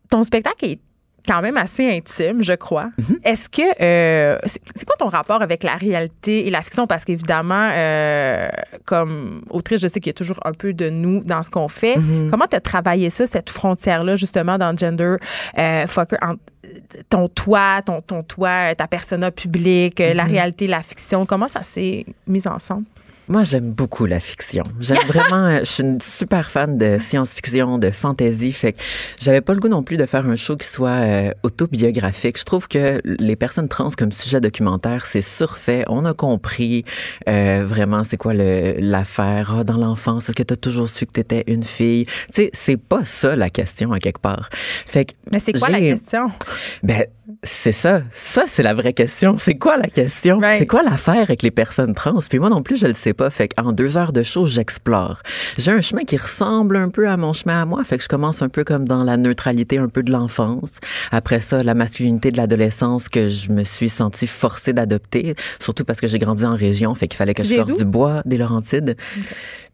[0.09, 0.81] ton spectacle est
[1.27, 2.91] quand même assez intime, je crois.
[3.01, 3.19] Mm-hmm.
[3.25, 6.87] Est-ce que euh, c'est quoi ton rapport avec la réalité et la fiction?
[6.87, 8.49] Parce qu'évidemment, euh,
[8.85, 11.69] comme autrice, je sais qu'il y a toujours un peu de nous dans ce qu'on
[11.69, 11.97] fait.
[11.97, 12.31] Mm-hmm.
[12.31, 15.17] Comment tu as travaillé ça, cette frontière-là, justement, dans Gender
[15.59, 16.41] euh, Fucker, entre
[17.11, 20.17] ton toi, ton, ton toi, ta persona publique, euh, Mm-hmm.
[20.17, 21.27] la réalité, la fiction?
[21.27, 22.85] Comment ça s'est mis ensemble?
[23.29, 24.65] Moi, j'aime beaucoup la fiction.
[24.81, 28.53] J'aime vraiment, euh, je suis une super fan de science-fiction, de fantasy.
[28.53, 28.79] Fait que
[29.19, 32.39] j'avais pas le goût non plus de faire un show qui soit euh, autobiographique.
[32.39, 35.85] Je trouve que les personnes trans comme sujet documentaire, c'est surfait.
[35.89, 36.85] On a compris
[37.29, 39.55] euh, vraiment c'est quoi le- l'affaire.
[39.59, 42.05] Ah, dans l'enfance, est-ce que tu as toujours su que tu étais une fille?
[42.05, 44.51] Tu sais, c'est pas ça la question à quelque part.
[44.53, 46.31] Fait que Mais c'est quoi la question?
[46.83, 47.05] ben,
[47.43, 48.03] c'est ça.
[48.13, 49.37] Ça, c'est la vraie question.
[49.39, 50.39] C'est quoi la question?
[50.41, 50.59] Right.
[50.59, 52.19] C'est quoi l'affaire avec les personnes trans?
[52.29, 53.31] Puis moi non plus, je le sais pas.
[53.31, 55.23] Fait qu'en deux heures de show, j'explore.
[55.57, 57.83] J'ai un chemin qui ressemble un peu à mon chemin à moi.
[57.85, 60.79] Fait que je commence un peu comme dans la neutralité un peu de l'enfance.
[61.11, 65.35] Après ça, la masculinité de l'adolescence que je me suis sentie forcée d'adopter.
[65.61, 66.95] Surtout parce que j'ai grandi en région.
[66.95, 68.97] Fait qu'il fallait que Tu je porte du bois des Laurentides.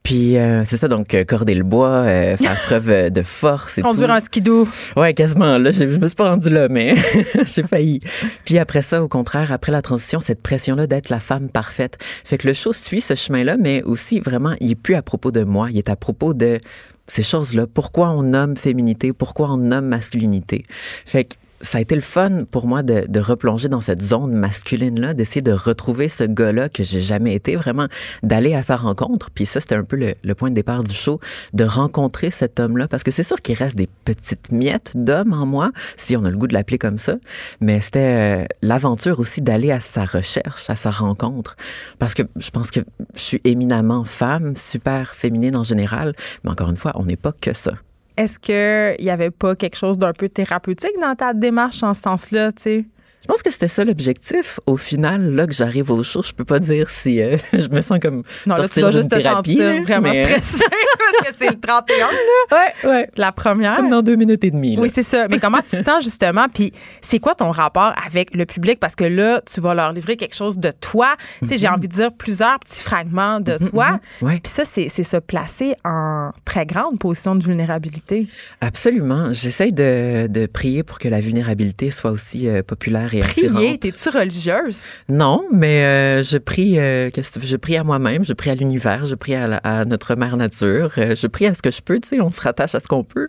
[0.03, 3.76] Puis euh, c'est ça, donc euh, corder le bois, euh, faire preuve euh, de force
[3.78, 4.12] et Conduire tout.
[4.14, 4.68] un skidoo.
[4.96, 5.59] Ouais, quasiment.
[5.59, 6.94] Là, je, je me suis pas rendue là, mais
[7.44, 8.01] j'ai failli.
[8.44, 11.98] Puis après ça, au contraire, après la transition, cette pression-là d'être la femme parfaite.
[12.24, 15.30] Fait que le show suit ce chemin-là, mais aussi vraiment, il est plus à propos
[15.32, 16.59] de moi, il est à propos de
[17.07, 17.66] ces choses-là.
[17.66, 19.12] Pourquoi on nomme féminité?
[19.12, 20.64] Pourquoi on nomme masculinité?
[21.05, 24.32] Fait que ça a été le fun pour moi de, de replonger dans cette zone
[24.32, 27.86] masculine-là, d'essayer de retrouver ce gars-là que j'ai jamais été, vraiment
[28.22, 29.30] d'aller à sa rencontre.
[29.30, 31.20] Puis ça, c'était un peu le, le point de départ du show,
[31.52, 35.46] de rencontrer cet homme-là, parce que c'est sûr qu'il reste des petites miettes d'homme en
[35.46, 37.16] moi, si on a le goût de l'appeler comme ça,
[37.61, 41.56] mais c'était euh, l'aventure aussi d'aller à sa recherche, à sa rencontre,
[41.98, 42.80] parce que je pense que
[43.14, 47.32] je suis éminemment femme, super féminine en général, mais encore une fois, on n'est pas
[47.32, 47.72] que ça.
[48.20, 52.02] Est-ce qu'il n'y avait pas quelque chose d'un peu thérapeutique dans ta démarche en ce
[52.02, 52.84] sens-là, tu sais?
[53.30, 54.58] Je pense que c'était ça l'objectif.
[54.66, 57.80] Au final, là que j'arrive au show, je peux pas dire si euh, je me
[57.80, 60.64] sens comme Non, là, tu sortir dois juste te thérapie, sentir là, vraiment mais- stressé
[61.22, 62.08] parce que c'est le 31, là,
[62.82, 63.10] Ouais, ouais.
[63.16, 63.76] la première.
[63.76, 64.74] Comme dans deux minutes et demie.
[64.74, 64.82] là.
[64.82, 65.28] Oui, c'est ça.
[65.28, 66.46] Mais comment tu te sens justement?
[66.52, 66.72] Puis
[67.02, 68.80] c'est quoi ton rapport avec le public?
[68.80, 71.14] Parce que là, tu vas leur livrer quelque chose de toi.
[71.42, 74.00] Tu sais, j'ai envie de dire plusieurs petits fragments de toi.
[74.22, 74.40] Ouais.
[74.42, 78.26] Puis ça, c'est se placer en très grande position de vulnérabilité.
[78.60, 79.32] Absolument.
[79.32, 83.80] J'essaye de, de prier pour que la vulnérabilité soit aussi euh, populaire et Prier, attirante.
[83.80, 84.78] t'es-tu religieuse?
[85.08, 86.78] Non, mais euh, je prie.
[86.78, 89.56] euh, qu'est-ce que je prie à moi-même, je prie à l'univers, je prie à, la-
[89.58, 91.98] à notre mère nature, euh, je prie à ce que je peux.
[92.00, 93.28] Tu sais, on se rattache à ce qu'on peut.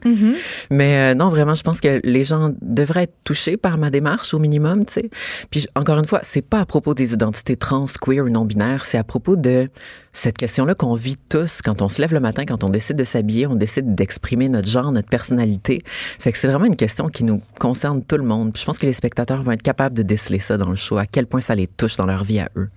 [0.70, 4.34] Mais euh, non, vraiment, je pense que les gens devraient être touchés par ma démarche
[4.34, 4.86] au minimum.
[4.86, 5.10] Tu sais.
[5.50, 8.86] Puis encore une fois, c'est pas à propos des identités trans, queer ou non binaires,
[8.86, 9.70] c'est à propos de
[10.14, 13.06] cette question-là qu'on vit tous quand on se lève le matin, quand on décide de
[13.06, 15.82] s'habiller, on décide d'exprimer notre genre, notre personnalité.
[16.20, 18.52] Fait que c'est vraiment une question qui nous concerne tout le monde.
[18.52, 20.98] Puis je pense que les spectateurs vont être capables de déceler ça dans le show,
[20.98, 22.70] à quel point ça les touche dans leur vie à eux.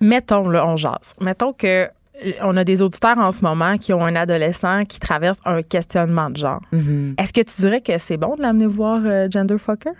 [0.00, 1.14] Mettons, là, on jase.
[1.20, 1.88] Mettons que
[2.42, 6.30] on a des auditeurs en ce moment qui ont un adolescent qui traverse un questionnement
[6.30, 6.62] de genre.
[7.18, 9.90] Est-ce que tu dirais que c'est bon de l'amener voir euh, Genderfucker?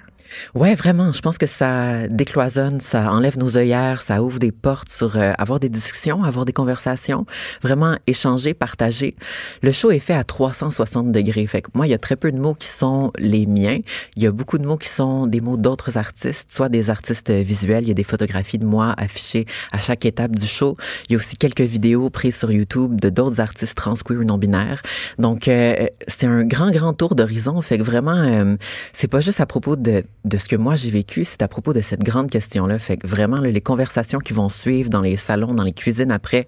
[0.55, 1.12] Ouais, vraiment.
[1.12, 5.33] Je pense que ça décloisonne, ça enlève nos œillères, ça ouvre des portes sur euh,
[5.39, 7.27] avoir des discussions, avoir des conversations,
[7.62, 9.16] vraiment échanger, partager.
[9.62, 11.47] Le show est fait à 360 degrés.
[11.47, 13.79] Fait que moi, il y a très peu de mots qui sont les miens.
[14.16, 17.31] Il y a beaucoup de mots qui sont des mots d'autres artistes, soit des artistes
[17.31, 17.85] visuels.
[17.85, 20.77] Il y a des photographies de moi affichées à chaque étape du show.
[21.09, 24.24] Il y a aussi quelques vidéos prises sur YouTube de d'autres artistes trans, queer ou
[24.24, 24.83] non binaires.
[25.18, 27.61] Donc, euh, c'est un grand, grand tour d'horizon.
[27.62, 28.57] Fait que vraiment, euh,
[28.93, 31.72] c'est pas juste à propos de, de ce que moi j'ai vécu, c'est à propos
[31.72, 32.78] de cette grande question-là.
[32.78, 36.46] Fait que vraiment, les conversations qui vont suivre dans les salons, dans les cuisines après,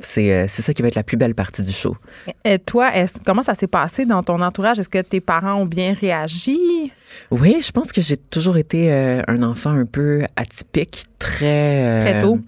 [0.00, 1.96] c'est euh, ça qui va être la plus belle partie du show.
[2.44, 2.90] Et toi,
[3.24, 4.78] comment ça s'est passé dans ton entourage?
[4.78, 6.92] Est-ce que tes parents ont bien réagi?
[7.30, 11.44] Oui, je pense que j'ai toujours été euh, un enfant un peu atypique, très...
[11.84, 12.38] euh, Très tôt?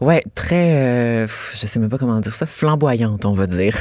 [0.00, 0.72] Ouais, très...
[0.76, 3.76] euh, je sais même pas comment dire ça, flamboyante, on va dire.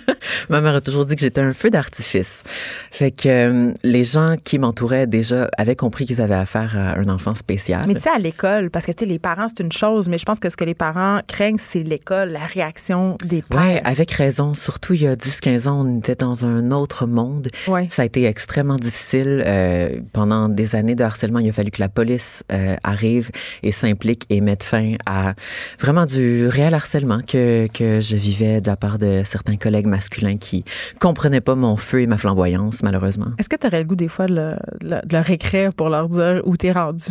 [0.48, 2.42] Ma mère a toujours dit que j'étais un feu d'artifice.
[2.90, 7.08] Fait que euh, les gens qui m'entouraient déjà avaient compris qu'ils avaient affaire à un
[7.08, 7.84] enfant spécial.
[7.86, 10.18] Mais tu sais, à l'école, parce que tu sais, les parents, c'est une chose, mais
[10.18, 13.60] je pense que ce que les parents craignent, c'est l'école, la réaction des pères.
[13.60, 14.54] Ouais, avec raison.
[14.54, 17.48] Surtout il y a 10-15 ans, on était dans un autre monde.
[17.68, 17.86] Ouais.
[17.90, 19.42] Ça a été extrêmement difficile.
[19.80, 23.30] Euh, pendant des années de harcèlement, il a fallu que la police euh, arrive
[23.62, 25.34] et s'implique et mette fin à
[25.78, 30.36] vraiment du réel harcèlement que, que je vivais de la part de certains collègues masculins
[30.36, 30.64] qui
[30.98, 33.28] comprenaient pas mon feu et ma flamboyance, malheureusement.
[33.38, 35.72] Est-ce que tu aurais le goût des fois de, le- de le- de leur écrire
[35.72, 37.04] pour leur dire où t'es rendu?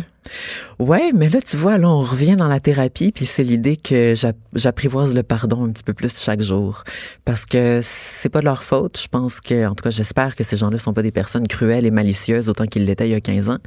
[0.78, 4.14] Ouais, mais là, tu vois, là, on revient dans la thérapie, puis c'est l'idée que
[4.14, 6.84] j'app- j'apprivoise le pardon un petit peu plus chaque jour.
[7.24, 8.98] Parce que c'est pas de leur faute.
[9.02, 11.86] Je pense que, en tout cas, j'espère que ces gens-là sont pas des personnes cruelles
[11.86, 13.58] et malicieuses autant qu'ils l'étaient il y a 15 ans.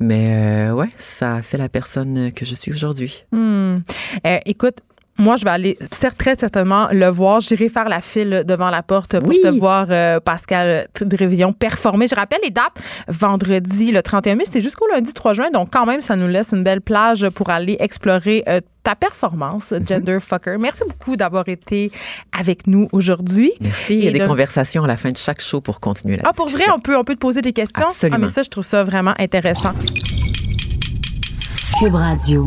[0.00, 3.24] Mais, euh, ouais, ça fait la personne que je suis aujourd'hui.
[3.32, 3.78] Hmm.
[4.26, 4.78] Euh, écoute,
[5.18, 5.78] moi, je vais aller
[6.18, 7.40] très certainement le voir.
[7.40, 9.40] J'irai faire la file devant la porte pour Oui.
[9.42, 12.06] te voir, euh, Pascal Révillon, performer.
[12.08, 12.76] Je rappelle les dates.
[13.08, 15.50] Vendredi, le 31 mai, c'est jusqu'au lundi 3 juin.
[15.50, 19.72] Donc, quand même, ça nous laisse une belle plage pour aller explorer euh, ta performance,
[19.88, 20.56] Gender Fucker.
[20.60, 21.90] Merci beaucoup d'avoir été
[22.38, 23.52] avec nous aujourd'hui.
[23.60, 23.94] Merci.
[23.98, 26.22] Il y a des de- conversations à la fin de chaque show pour continuer la
[26.28, 27.86] Ah, pour vrai, on peut, on peut te poser des questions?
[27.86, 28.16] Absolument.
[28.20, 29.72] Ah, mais ça, je trouve ça vraiment intéressant.
[31.80, 32.46] Cube Radio.